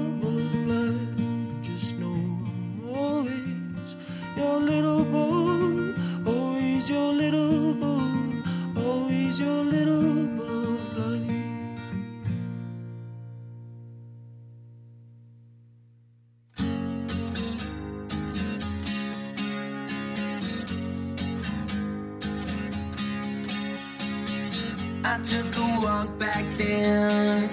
[25.99, 27.51] drunk back then.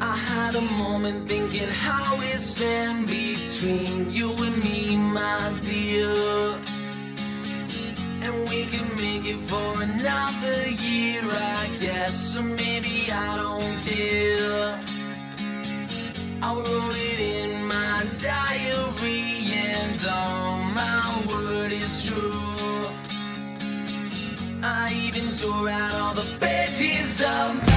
[0.00, 6.10] I had a moment thinking how it's been between you and me my dear?
[8.24, 14.78] And we can make it for another year I guess or maybe I don't care.
[16.42, 19.22] I wrote it in my diary
[19.72, 22.44] and all my word is true.
[24.62, 27.73] I even tore out all the pages tears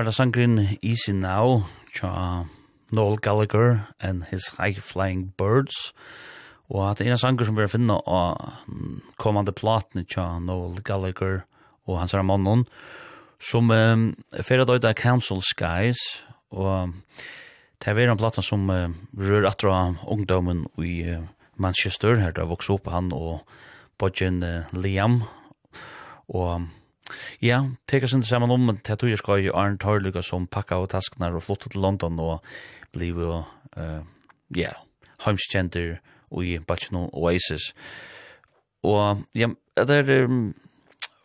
[0.00, 2.46] var det sangren Easy Now, tja
[2.90, 5.92] Noel Gallagher and his High Flying Birds.
[6.70, 8.40] Og at det er en sanger som vi har finnet av
[9.20, 11.42] kommande platene tja Noel Gallagher
[11.84, 12.64] og hans her mannen,
[13.36, 14.06] som um,
[14.40, 16.00] fyrir døyda Council Skies,
[16.48, 16.96] og
[17.84, 18.88] det er en platene som uh,
[19.20, 21.28] rør atra ungdomen i uh,
[21.60, 23.42] Manchester, her da vokser opp han og
[24.00, 25.26] bodgen uh, Liam,
[26.32, 26.70] og
[27.44, 31.36] Ja, teka sin saman om at du skal jo Arne Torluga som pakka av tasknar
[31.36, 32.46] og flotta til London og
[32.94, 33.42] bliv jo,
[33.76, 34.00] uh,
[34.56, 34.72] ja,
[35.24, 36.00] heimskjenter
[36.40, 37.72] i Bacchino Oasis.
[38.86, 40.50] Og ja, det er um,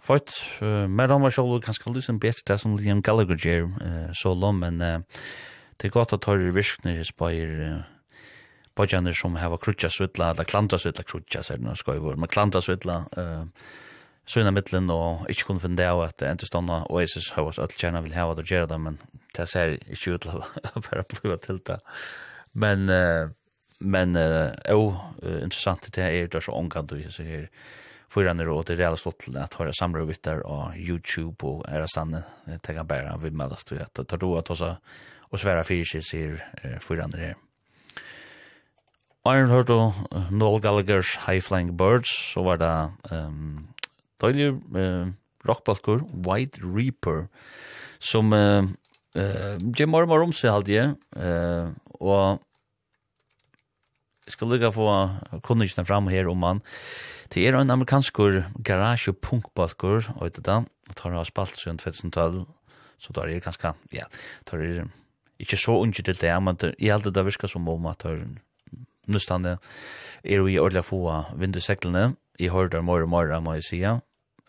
[0.04, 3.70] fort, uh, mer om meg selv og kanskje lysen best det som Liam Gallagher gjør
[3.80, 5.00] uh, så lom, men uh,
[5.80, 7.84] det er godt at tøyre virkner spyr uh,
[8.76, 12.60] Bodjaner som hava krutja svitla, eller klantra svitla krutja, sier det nå skoivor, men klantra
[12.64, 13.46] svitla, uh,
[14.26, 17.46] så innan mittlen og ikkje kunne finne det av at det endte stånda Oasis har
[17.46, 19.00] vært alt kjerna vil hava det å gjøre det, men
[19.38, 21.80] det ser ikkje ut til å bare bli til det.
[22.54, 23.30] Men, uh,
[23.86, 27.50] men jo, uh, interessant det er det er så omgant du så her
[28.10, 31.66] foran er åt det reale stått til at høyre samler vitt der og YouTube og
[31.68, 34.54] er det sanne, jeg tenker bare vi med oss til at det tar ro at
[34.54, 34.76] også
[35.36, 36.40] og svære fyrt sier
[36.84, 37.36] foran er her.
[39.26, 39.96] Iron Hurt og
[40.30, 42.74] Noel Gallagher's High Flying Birds, så var det
[43.12, 43.68] um,
[44.24, 45.12] deilig uh,
[45.48, 47.28] rockbalkur, White Reaper,
[48.00, 48.66] som uh,
[49.18, 52.42] uh, Jim Mormor om seg halde jeg, uh, og
[54.26, 54.90] jeg skal lukka få
[55.46, 56.62] kundikene fram her om han.
[57.34, 60.58] Det er en amerikanskur garage- og punkbalkur, og etter da,
[60.90, 62.46] og tar av spalt siden 2012,
[63.02, 64.08] så tar er ganske, ja,
[64.50, 64.88] tar er
[65.42, 68.24] ikke så unge til det, men jeg halde det virka som om at tar
[69.06, 69.58] nustande
[70.24, 74.00] er vi ordelig få av i hörde mor og mor, må jeg säga.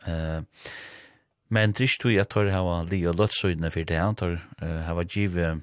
[0.07, 0.43] Uh,
[1.49, 4.41] men trist du jag tar hava li och låt så inne för det han tar
[4.61, 5.59] hava givet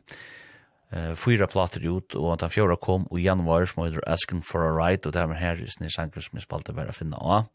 [0.94, 4.62] uh, fyra plater ut og att han fjärde kom i januar, som heter Asking for
[4.62, 7.18] a Ride og det er her, Harris ni sanker som jeg spalte bare å finne
[7.18, 7.46] av.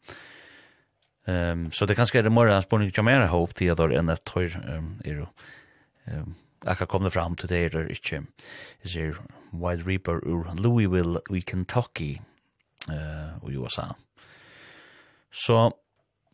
[1.25, 3.99] Um, så det kanskje er det morgen, spør ikke mer håp til at det er
[3.99, 5.27] enn et en um, er jo,
[6.07, 6.35] um,
[6.65, 8.23] akkurat kom det fram til det er ikke,
[8.83, 12.21] jeg here Wild Reaper ur Louisville, Kentucky
[12.89, 13.95] uh, och USA.
[15.31, 15.73] Så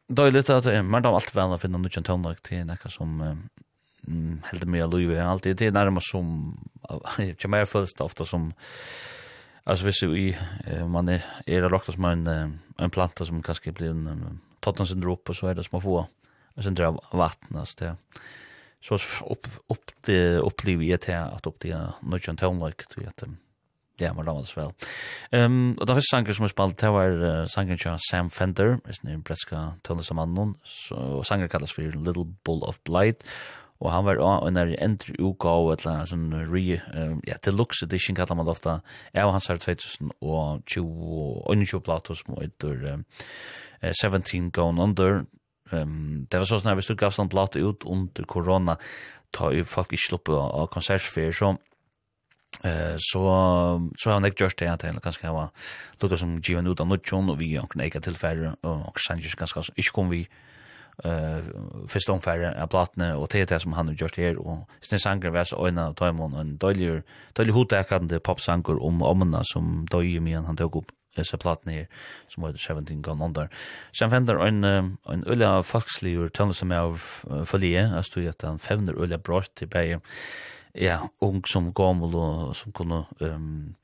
[0.08, 3.50] då är lite att man då allt väl att finna någon tonlag till något som
[4.46, 6.58] helt mer Louis alltid det är närmast som
[7.18, 8.54] jag mer först ofta som
[9.64, 10.38] alltså visst vi
[10.88, 15.36] man är är det som en en planta som kanske blir en Tottenham syndrom och
[15.36, 16.08] så är det som få
[16.56, 17.96] och sen drar vatten alltså det
[18.82, 18.96] så
[19.26, 23.24] upp upp det upplever jag till att upp det någon tonlag till att
[24.02, 24.72] Ja, man rammer det vel.
[25.32, 28.76] Um, og den første sanger som er spalt, det var uh, sanger til Sam Fender,
[28.84, 30.56] er en bretska tøndesamannen,
[30.92, 33.24] og sanger kalles for Little Bull of Blight,
[33.80, 37.86] og han var også en endri uka og et eller sånn re, um, ja, deluxe
[37.88, 38.82] edition kallar man det ofta,
[39.14, 43.06] ja, og han sier 21 plato som heter um,
[43.82, 45.26] 17 Gone Under,
[45.72, 48.76] um, det var sånn at hvis du gavst en plato ut under korona,
[49.36, 51.56] ta jo folk ikke sluppet av konsertsfer, så
[52.64, 53.22] Eh så
[53.98, 55.52] så har han ikke gjort det at han kanskje var
[56.02, 59.92] lukka som given ut av Nutjon og vi kan ikke tilfære og Sanchez kanskje ikke
[59.94, 60.28] kom vi
[61.04, 61.42] eh
[61.88, 65.54] första omfärre av platne och det som han har gjort här och sen sanger vers
[65.54, 67.02] och en av Timon och en dålig
[67.34, 71.88] dålig hotäkande popsanger om omna som dålig men han tog upp dessa platne här
[72.28, 73.50] som var 17 gone under.
[74.00, 77.02] Sen vänder en en ulla folkslig ur tunnel som av
[77.46, 80.00] folie att stå att han fevner ulla brott till bäger
[80.76, 83.76] ja, ung som gammel og som kunne, um,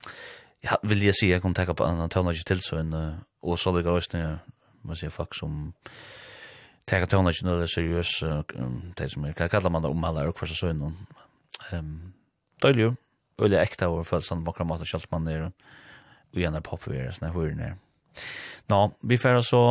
[0.63, 3.21] ja, vil jeg si, jeg kunne tenke på en tøvner ikke til, så en, uh,
[3.41, 4.25] og så ligger også,
[4.83, 5.71] man sier folk som,
[6.89, 8.11] Tega tøvna ikke nødvendig seriøs,
[8.97, 10.95] det som er, hva kallar man det om omhallar og kvarsa søgn,
[12.63, 12.95] døylig jo,
[13.41, 15.45] øylig ekta og følelsen på mat og kjalt man er,
[16.33, 17.77] og gjerne er popper vi er, sånn er hver nere.
[18.71, 19.61] Nå, vi får så,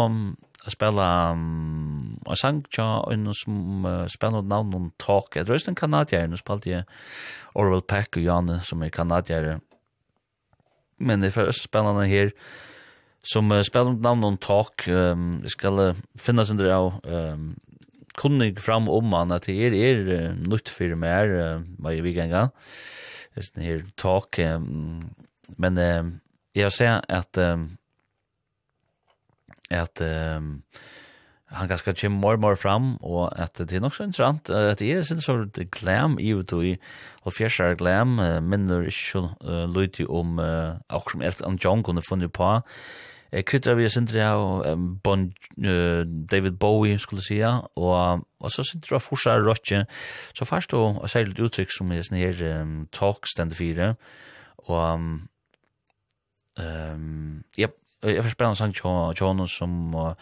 [0.64, 5.36] att spela um, och sang tja, en som uh, spelar navn om Talk.
[5.36, 6.84] Jeg det er en kanadier, nu spelar jeg
[7.54, 9.60] Orwell Peck och Janne, som är kanadier.
[10.98, 12.32] Men det är første spännande här
[13.22, 14.88] som uh, spelar navn om Talk.
[14.88, 17.56] Um, jeg ska uh, finne sin dere av um,
[18.18, 21.94] kunnig fram om han, att det är er uh, nytt för mig her, uh, hva
[21.94, 22.50] jeg vil gjenga.
[23.34, 25.10] Det är her Talk, um,
[25.56, 26.12] men uh,
[26.54, 27.79] jag säger att Um,
[29.70, 30.56] at um,
[31.50, 34.78] han ganske kjem mer og mer fram, og at det er nok så interessant, at
[34.78, 36.76] det er sin sort glam i ut i,
[37.26, 42.02] og fjersar glam, uh, minner ikke uh, lydig om uh, akkur som Elton John kunne
[42.06, 42.60] funnet på,
[43.32, 44.64] Jeg kvittra vi sindri av
[45.04, 45.28] bon,
[45.62, 49.84] uh, David Bowie, skulle sia, og, og så sindri av forsa rotje,
[50.34, 53.94] så fyrst og, og særlig uttrykk som er sånne her um, talk stendet fire,
[54.66, 54.98] og
[56.58, 57.70] um, ja,
[58.02, 60.14] jeg får spennende sang til honom som uh,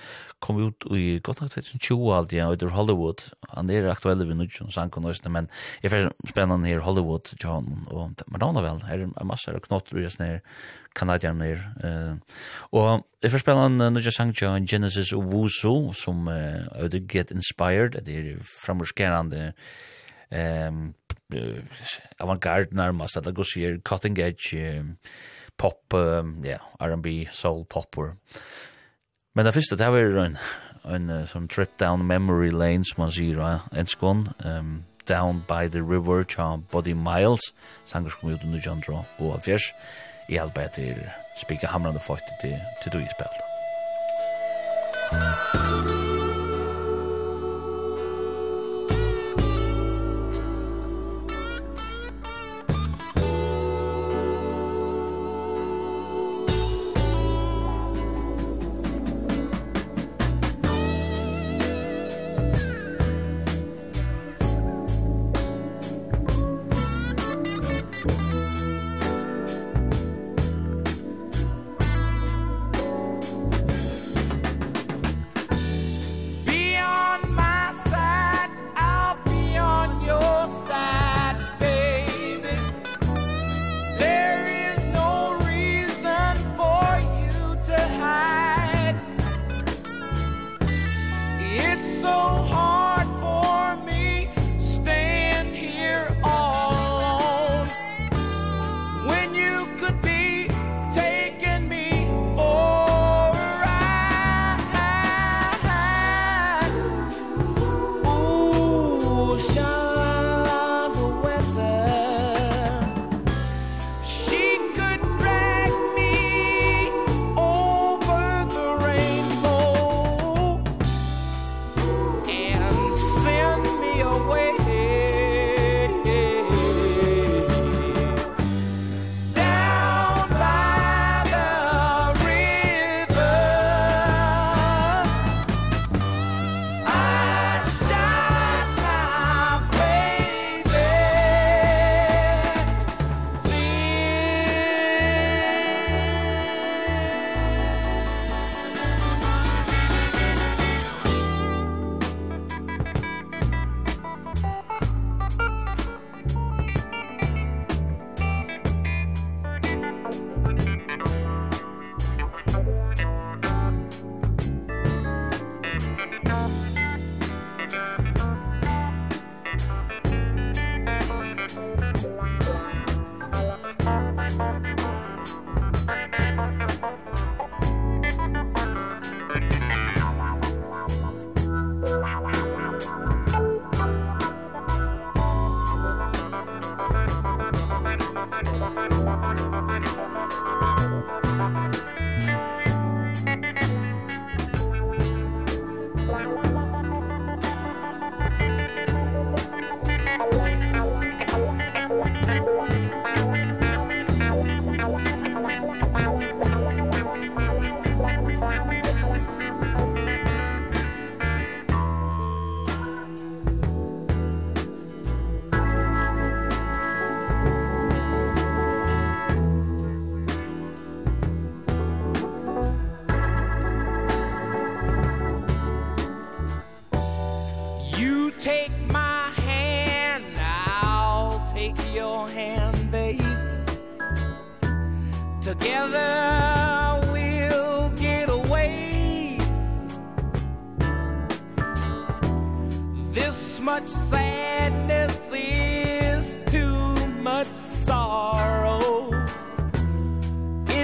[0.42, 3.22] kom ut i godt nok 2020 alt igjen, ut Hollywood.
[3.54, 5.50] Han er aktuell ved Nudjon, sang og nøysene, men
[5.82, 7.86] jeg får spennende her Hollywood til honom.
[7.90, 10.40] og man råner vel, her er masse av knotter og sånne
[10.98, 12.18] kanadierne her.
[12.72, 18.00] Og jeg får spennende Nudjon sang til Genesis Owusu, som uh, er uh, Get Inspired,
[18.02, 19.52] det er framorskerende
[20.30, 20.94] um,
[22.20, 24.96] avant-garde nærmast, at det går sier cutting edge, um,
[25.58, 28.16] pop, um, yeah, R&B, soul, popper.
[29.34, 30.38] Men det første, det var en,
[30.84, 35.44] en, en som trip down memory lane, som man sier, ja, en skån, um, Down
[35.48, 37.40] by the River, tja, Body Miles,
[37.86, 39.72] sanger som kom ut under John Draw, og alfjers,
[40.28, 41.00] i alt bare til
[41.40, 43.40] spika hamrande folk til, til du i spelt.
[45.12, 46.07] Musikk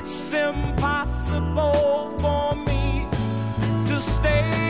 [0.07, 3.09] It's impossible for me
[3.87, 4.64] to stay.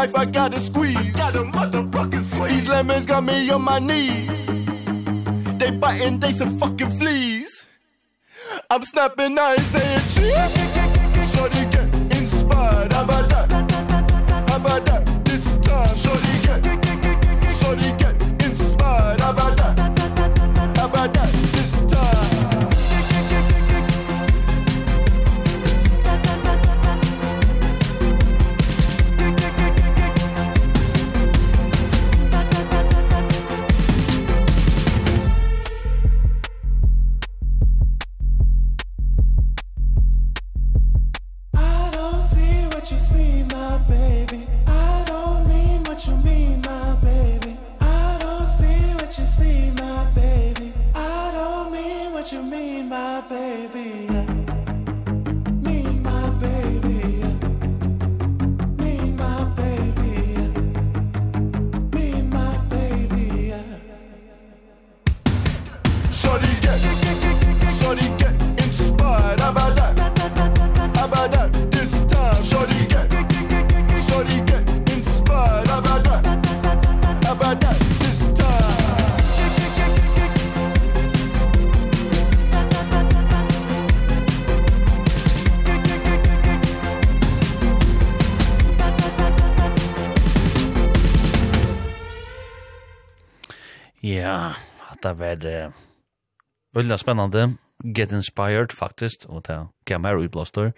[0.00, 0.96] life I gotta squeeze.
[0.96, 2.52] I a motherfucking squeeze.
[2.52, 4.38] These lemons got me on my knees.
[5.58, 7.66] They biting, they some fucking fleas.
[8.70, 10.69] I'm snapping, I ain't saying cheese.
[95.10, 95.72] det var uh,
[96.74, 97.56] veldig spennende.
[97.96, 99.56] Get Inspired, faktisk, og det
[99.88, 100.72] gav meg utblåster.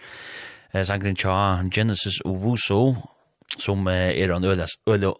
[0.73, 2.95] Eh, sangren tja Genesis uvuso
[3.59, 5.11] som eh, er en øyla, øyla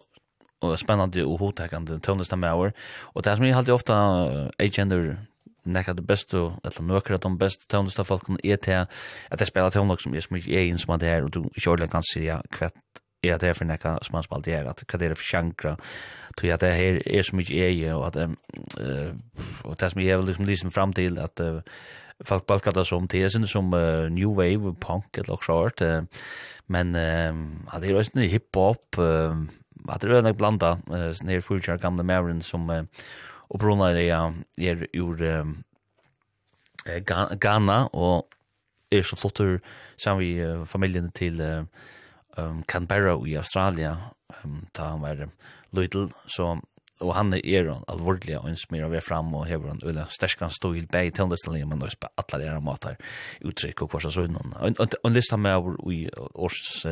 [0.64, 2.72] og spennende og hotekende tøvneste med år.
[3.14, 3.92] Og det som jeg alltid ofte
[4.58, 5.16] agender
[5.64, 8.86] nekka det beste, eller nøkker de beste tøvneste folkene er til
[9.30, 11.44] at jeg spiller tøvnlok som er som ikke er inn som det er, og du
[11.54, 12.70] ikke ordentlig kan si ja, hva
[13.24, 15.76] er det for nekka som han spalt er, at hva det er for sjankra,
[16.36, 18.30] tror jag det här är så mycket är och att eh
[19.62, 21.40] och det som jag vill liksom lyssna fram till att
[22.24, 26.02] folk balkar det som tesen som uh, new wave punk eller short uh,
[26.66, 29.44] men um, ja, det är ju hip hop uh,
[29.88, 32.84] att det är nog blanda uh, ner future gamla Marin som uh,
[33.48, 35.64] och brunna det är er, ur um,
[37.40, 38.28] Ghana och
[38.90, 39.60] är så flottur
[39.96, 41.64] sen vi uh, familjen till uh,
[42.36, 43.96] um, Canberra i Australien
[44.44, 45.28] um, ta han var
[45.74, 46.54] Lydel, så
[47.02, 50.52] og han er er alvorlig og smyr av er fram og hever en ulla sterskan
[50.54, 52.94] stil bei tendestlinjen men også på alle era måter
[53.42, 56.86] uttrykk og kvarsa sånn og en lista med over i års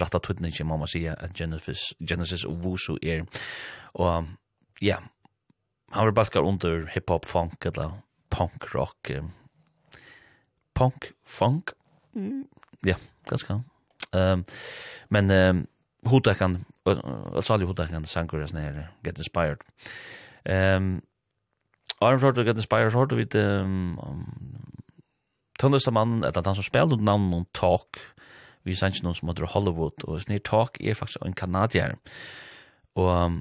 [0.00, 3.26] ratta tøtning ikke mamma sier at Genesis, Genesis og Wusu er.
[3.94, 4.26] Og
[4.80, 4.98] ja
[5.92, 8.00] han var balkar under hiphop funk eller
[8.30, 9.12] punk rock
[10.74, 11.74] punk funk?
[12.84, 12.96] Ja
[13.28, 13.60] ganske
[14.12, 14.44] um,
[15.10, 15.66] men um,
[16.08, 19.62] hodekan og så alle hodet kan sanger og sånne her, Get Inspired.
[20.48, 21.02] Um,
[22.02, 24.72] Arne Flort og Get Inspired, så hørte vi det, um, um,
[25.60, 28.00] tøndeste mannen, etter han som spiller navnet Talk,
[28.64, 31.94] vi sanns noen som heter Hollywood, og sånn Talk er faktisk en kanadier.
[32.98, 33.38] Og um,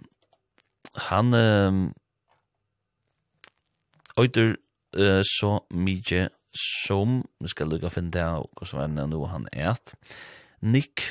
[1.10, 1.82] han um,
[4.20, 4.56] øyder
[4.98, 6.28] uh, så mye
[6.58, 9.80] som, vi skal lukke å finne det, og hva som er nå han er,
[10.62, 11.08] Nick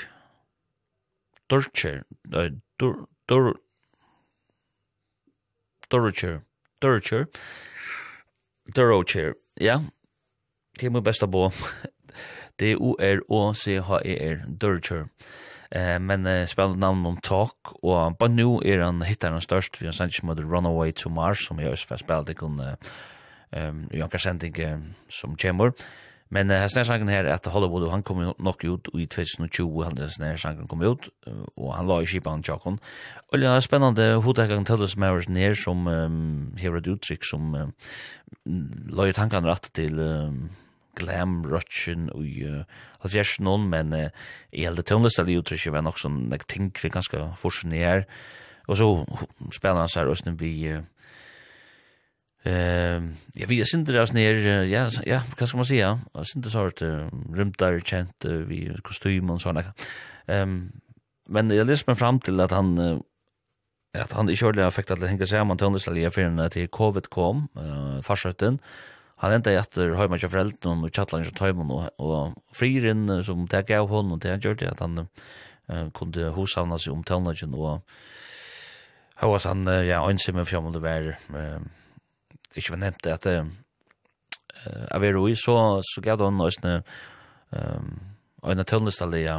[1.51, 2.03] Dorcher,
[2.81, 3.57] Dor, Dor,
[5.91, 6.41] Dorcher,
[6.83, 7.27] Dorcher,
[8.77, 9.81] Dorcher, ja,
[10.81, 11.51] det er min beste på,
[12.59, 15.07] det er O-R-O-C-H-E-R, Dorcher,
[15.71, 19.83] Eh, men eh, spelar namn om Talk och bara nu är han hittar den störst
[19.83, 22.77] vi har sent som Runaway to Mars som jag just för det kun ehm
[23.69, 25.73] um, jag Sending sent som kommer.
[26.31, 30.39] Men uh, hans sangen her at Hollywood, han kom nok ut i 2020, han snær
[30.41, 31.11] sangen kom ut,
[31.57, 32.79] og han la i kipan tjokken.
[33.31, 37.27] Og det er spennende hodekgang til det som er nere som um, hever et uttrykk
[37.27, 37.73] som um,
[38.95, 40.45] la i tankene rett til um,
[40.99, 42.63] glam rutschen og uh,
[43.05, 47.85] halvfjers noen, men uh, i hele tøvnlistelig uttrykk var nok sånn, jeg tenker ganske forskjellig
[47.85, 48.07] her.
[48.71, 48.89] Og så
[49.51, 50.55] spiller han seg røsten vi...
[50.77, 50.87] Uh,
[52.43, 53.03] Eh,
[53.35, 56.01] jag vet inte det ner ja ja, vad ska man säga?
[56.13, 56.83] Jag synte sort
[57.35, 59.65] rymdar känt vi kostym och såna.
[60.27, 60.73] Ehm
[61.31, 63.03] men jag läste mig fram till att han
[63.99, 67.49] att han i körde affektat att hänga man till underställning för när till covid kom
[67.57, 68.59] eh farsötten
[69.17, 73.73] han ända efter ju till föräldrarna och chattlar så tajmon och och friren som tog
[73.73, 75.09] av honom och det han gjorde att han
[75.95, 77.81] kunde hosavna sig om tälnagen och
[79.21, 81.61] Hva han, ja, ønsig med det var, være
[82.57, 83.51] ikke var nevnt det, at uh,
[84.91, 85.57] av er ui, så,
[85.87, 86.73] så gav det henne også
[87.57, 87.91] um,
[88.51, 89.35] en tøvnlistalega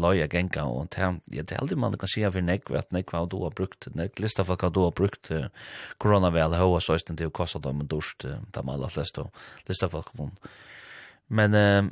[0.00, 3.38] loja genga, og det er aldri man kan si av nekv, at nekv hva du
[3.44, 5.46] har brukt, nekv lista for hva du har brukt uh,
[6.02, 9.68] koronavel, hva så istend til å kosta dem en dusj, da man alla flest, og
[9.68, 10.32] lista for hva
[11.28, 11.84] Men eh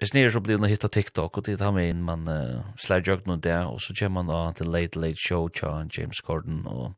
[0.00, 3.02] hvis nere så blir det hitta TikTok, og det tar meg inn, man uh, slær
[3.04, 6.62] jøgn noe der, og så kommer man da til Late Late Show, tja, James Corden,
[6.64, 6.94] og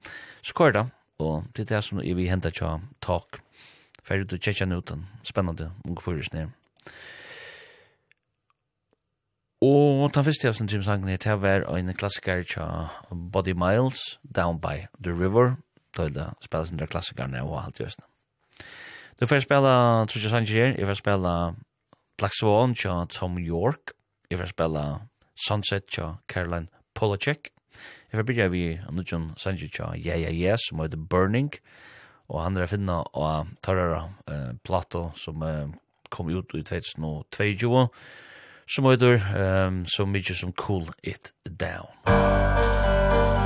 [0.46, 0.84] så kvar det,
[1.22, 3.40] Og det er det som vi henter tja tak.
[4.02, 5.06] Ferdig du tjekkja nuten.
[5.22, 6.50] Spennende, unge fyrir ned.
[9.62, 12.66] Og den første jeg som Jim sangen her, det var en klassiker tja
[13.10, 15.56] Body Miles, Down by the River.
[15.96, 18.04] Da er det spela sin der klassikerne og alt jøsne.
[19.20, 19.72] Du får spela,
[20.10, 21.54] tror jeg sanger her, jeg får spela
[22.18, 23.94] Black Swan tja Tom York,
[24.30, 24.82] jeg får spela
[25.46, 27.52] Sunset tja Caroline Polacek,
[28.12, 31.50] Jeg får byrja vi Anudjan Sanjicha, Yeah Yeah Yeah, som heter Burning,
[32.28, 35.72] og han er finna av Tarara eh, Plato, som uh,
[36.10, 37.86] kom ut i 2022,
[38.68, 39.16] som heter,
[39.66, 41.88] um, så mykje som Cool It Down.
[42.04, 43.41] Musik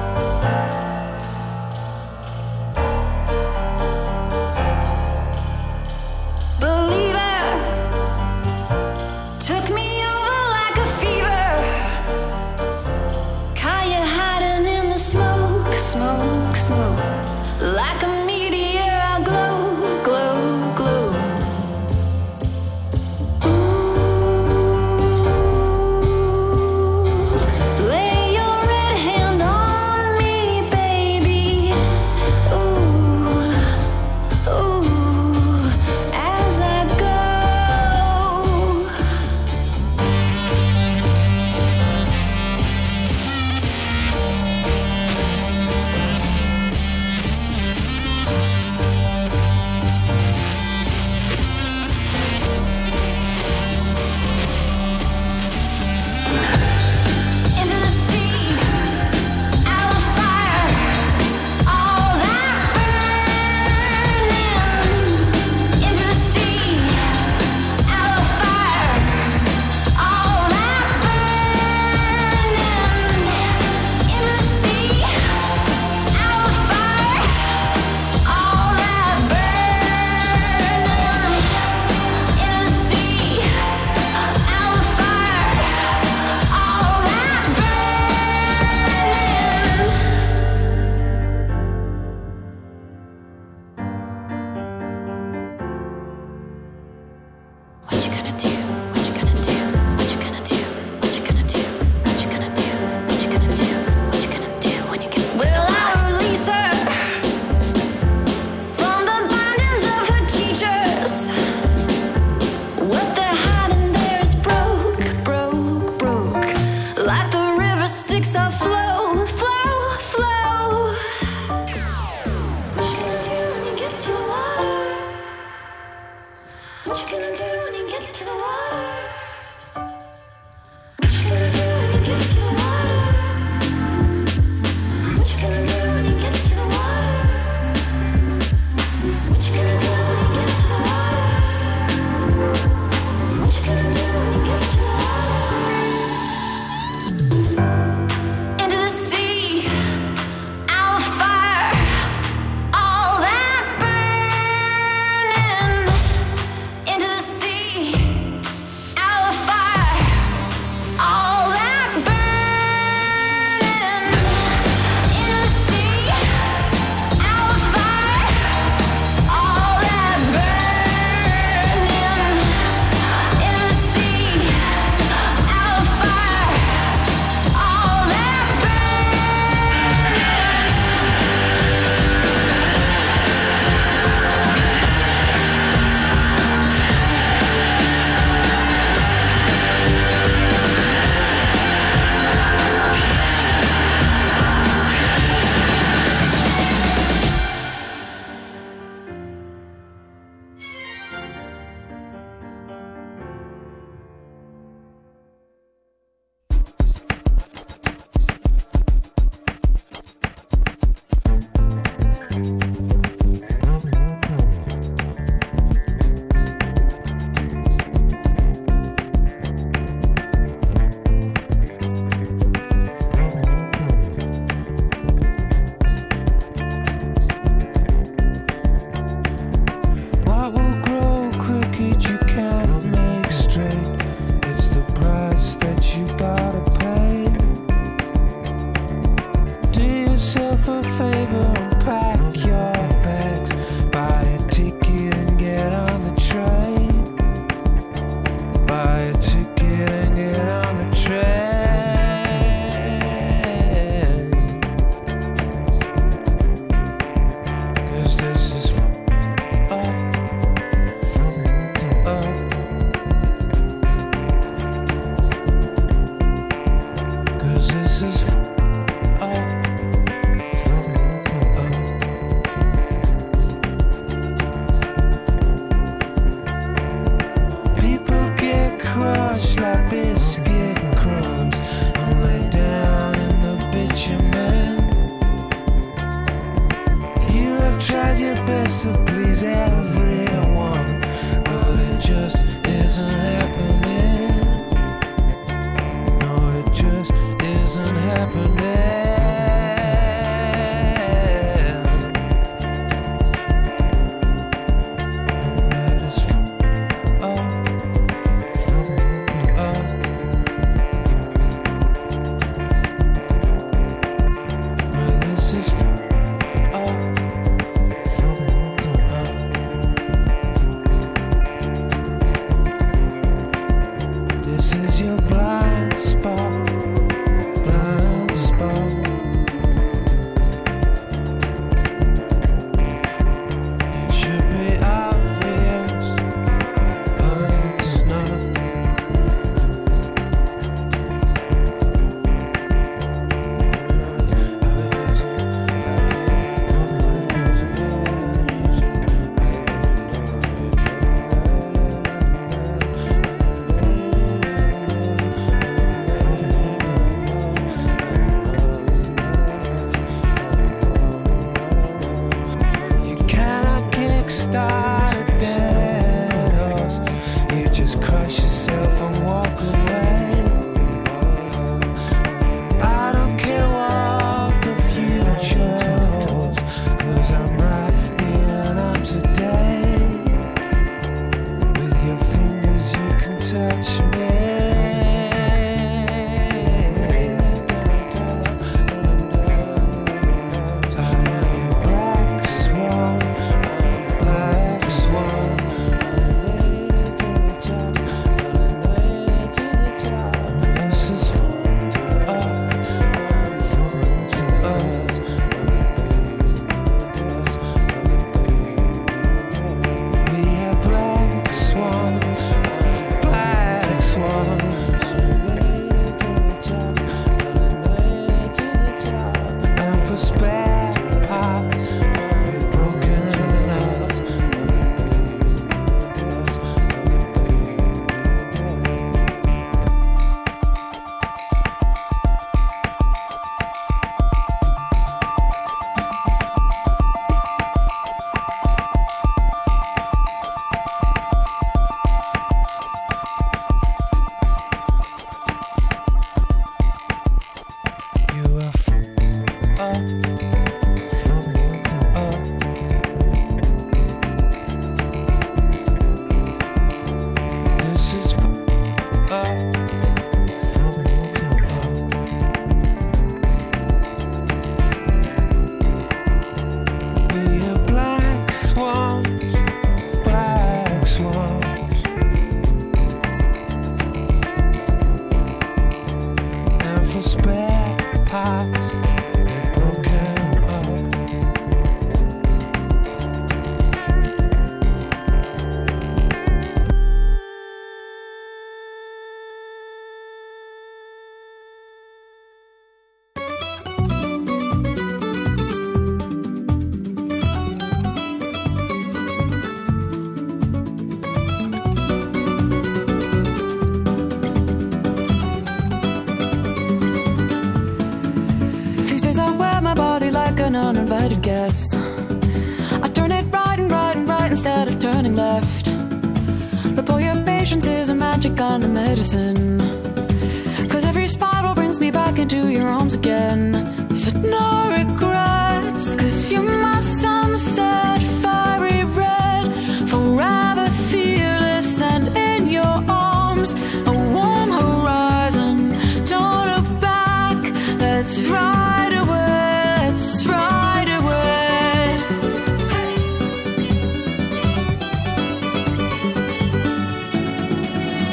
[533.75, 535.77] a warm horizon.
[536.25, 537.59] Don't look back
[537.99, 541.57] let's ride away let's ride away.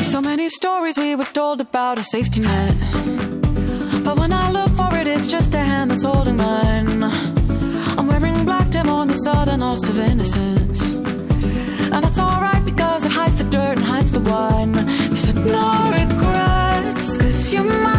[0.01, 2.75] So many stories we were told about a safety net.
[4.03, 7.03] But when I look for it it's just a hand that's holding mine.
[7.97, 10.91] I'm wearing black dim on the sudden loss of innocence.
[10.91, 12.52] And that's all right
[15.23, 17.92] took no regrets cause you're my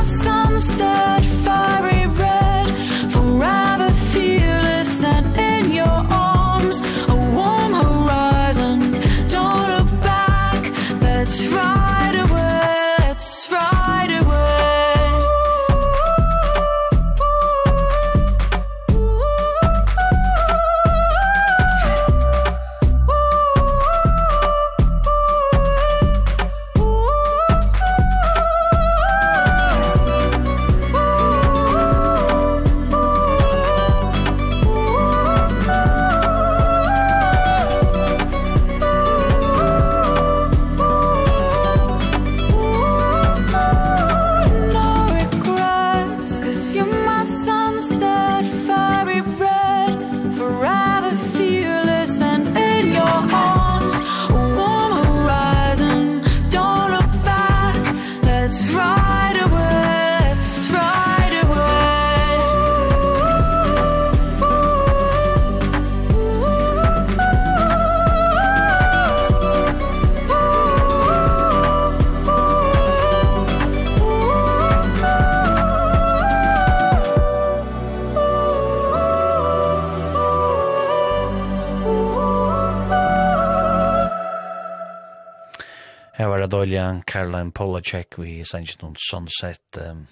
[86.64, 89.76] Olja, Caroline Polacek, vi sanns noen Sunset.
[89.76, 90.06] Um,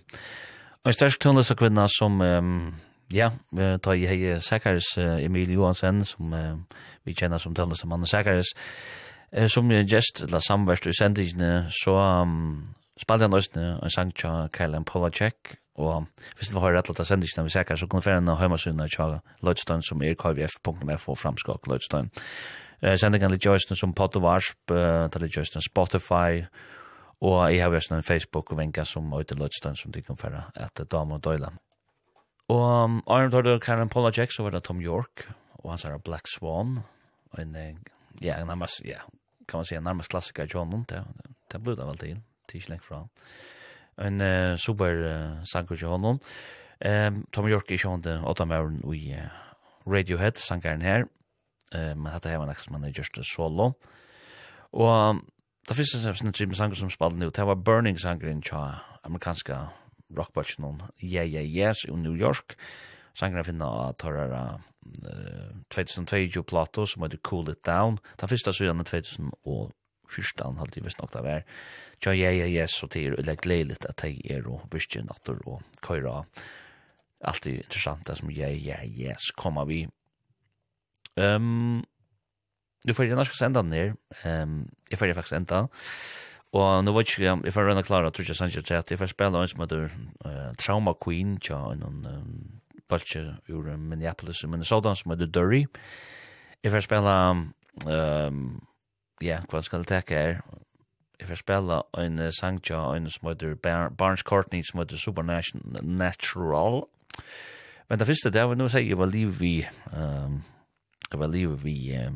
[0.82, 2.74] og en størst tunnelse kvinna som, um,
[3.14, 7.88] ja, vi tar i hei Sækars uh, Emil Johansen, som uh, vi kjenner som tunnelse
[7.88, 8.52] mannen Sækars,
[9.32, 14.12] uh, som uh, gest, eller samverst i sendingene, så um, spalte han også en sang
[14.12, 16.04] til Caroline Polacek, og
[16.36, 18.36] hvis du har rett til å sende ikke vi sikker, så kan du finne en
[18.36, 22.12] hjemmesynet til Lødstein som er kvf.f og framskak Lødstein.
[22.82, 26.42] Eh sendingen til Justin som Potter of Warsp, eh til Justin Spotify
[27.22, 30.42] og jeg har også en Facebook og venka som Øyde Lødstein som de kan fære
[30.64, 31.52] etter Dame og Døyla.
[32.48, 35.28] Og um, Arne tar det Karen Polacek, så var det Tom York,
[35.62, 36.80] og han sier Black Swan,
[37.30, 37.54] og en,
[38.22, 38.98] ja, nærmest, ja,
[39.48, 41.04] kan man si, en nærmest klassiker i John, det,
[41.52, 42.18] det ble det vel til,
[42.50, 43.04] til ikke lengt fra.
[44.02, 48.82] En uh, super uh, sanger i John, um, Tom York er i John, åtta med
[48.96, 49.30] i uh,
[49.86, 51.06] Radiohead, sangeren her,
[51.74, 53.72] eh, men hetta hevur var man er just har solo.
[54.72, 55.20] Og
[55.68, 58.82] det fyrsta sem snu type sangur som spalte nú, ta var Burning sangur in cha,
[59.04, 59.68] amerikanska
[60.16, 60.82] rockbølsen non.
[61.02, 62.56] Yeah Yeah Yes i New York.
[63.14, 64.60] Sangeren finna av torrara
[65.04, 67.98] uh, 2022 plato sum heter Cool It Down.
[68.20, 69.30] Den første søyan er 2000
[70.58, 71.44] halte jeg visst nok det var.
[72.02, 75.38] Cha Yeah Yeah Yes, og det er ulegg leiligt at tei er og virkje natter
[75.46, 76.24] og køyra.
[77.24, 79.86] Alt er interessant det som Yeah Yeah Yes kommer vi
[81.16, 81.84] Um,
[82.86, 83.94] du får gärna ska sända den her.
[84.24, 85.66] Um, jeg får jeg faktisk enda.
[86.52, 89.06] Og nu vet jag ikke, jeg får rønne klare, tror jag Sanchez chat if I
[89.06, 89.90] spell on some other
[90.58, 95.66] Trauma Queen, cha en um, baltje ur Minneapolis, Minnesota, som the Derry.
[96.62, 97.06] If I spell
[97.86, 98.62] um,
[99.20, 100.42] ja, vad ska det ta her?
[101.20, 103.54] If I spell en sang tja, en som heter
[103.88, 106.88] Barnes Courtney, som heter Supernatural.
[107.88, 110.42] Men det første, det var noe å si, jeg var liv i, um,
[111.12, 112.12] jeg var livet vi eh,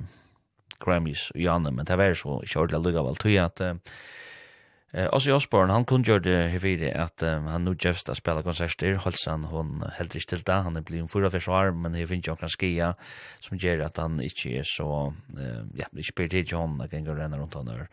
[0.82, 5.08] Grammys og Janne, men det var så ikke ordentlig lukket av alt, tog at eh,
[5.12, 8.44] også Osborne, han kunne gjøre det her fire at eh, han nå gjøvst å spille
[8.46, 11.96] konserter, holdt han hun ikke til det, han er blitt en fyra fyrs år, men
[11.98, 12.92] her finner jo kan skia,
[13.44, 14.90] som gjør at han ikke er så,
[15.38, 17.88] eh, ja, ikke blir tid til hon, han kan gå renner rundt han her,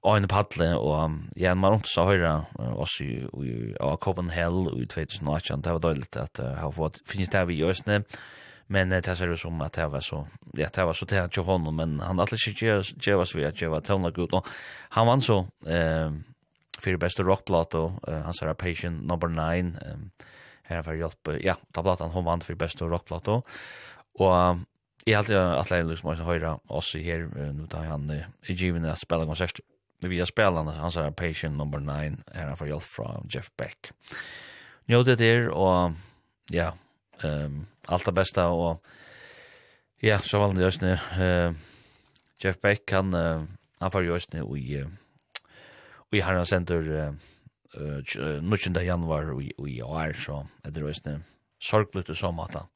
[0.00, 4.86] og en paddle, og ja, man rundt så høyre, oss i, i, i Copenhagen, i
[4.88, 8.00] 2018, det var døyligt at uh, han fått, finnes det vi i Østene,
[8.70, 11.36] Men det ser ut som att det var så ja det var så det att
[11.36, 14.46] honom men han hade inte Jevas vi att Jeva tona gud och
[14.88, 16.10] han vann så eh
[16.80, 17.92] för bästa rockplata och
[18.24, 20.10] han sa patient number 9 um,
[20.62, 23.42] här för hjälp ja ta plattan hon vann för bästa rockplata
[24.14, 24.56] och
[25.06, 28.10] i halte att jeg liksom også höra oss här her, nu tar han
[28.46, 29.60] i given att spela konsert.
[30.02, 33.92] Vi har spelat han sa Patient number 9, här har hjälp från Jeff Beck.
[34.88, 35.92] Njø det der, og
[36.50, 36.72] ja,
[37.22, 38.84] um, allt det bästa och
[40.00, 40.92] ja, så var det just nu.
[40.92, 41.52] Eh
[42.42, 43.44] Jeff Beck han uh,
[43.78, 44.86] han får just nu i
[46.10, 47.12] i Harran Center eh
[47.80, 51.20] uh, nuchen där januari i i år så är det just nu.
[51.62, 52.66] Sorglut och somata.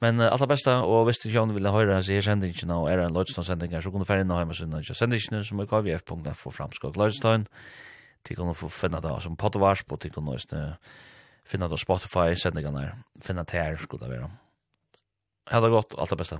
[0.00, 2.98] Men uh, allt det bästa och visst jag vill höra så här sändningen och är
[2.98, 6.50] en lodgestone sändning så kunde färja in hem och så sändningen som är kvf.net för
[6.50, 7.44] framskog lodgestone.
[8.22, 10.58] Tikon få finna det som poddvars på tikon kan nu.
[10.58, 10.72] Uh,
[11.48, 14.30] finna det Spotify, sendingarna, finna det här skulle det vara.
[15.50, 16.36] Ha det gott, allt det bästa.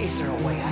[0.00, 0.71] Is there a way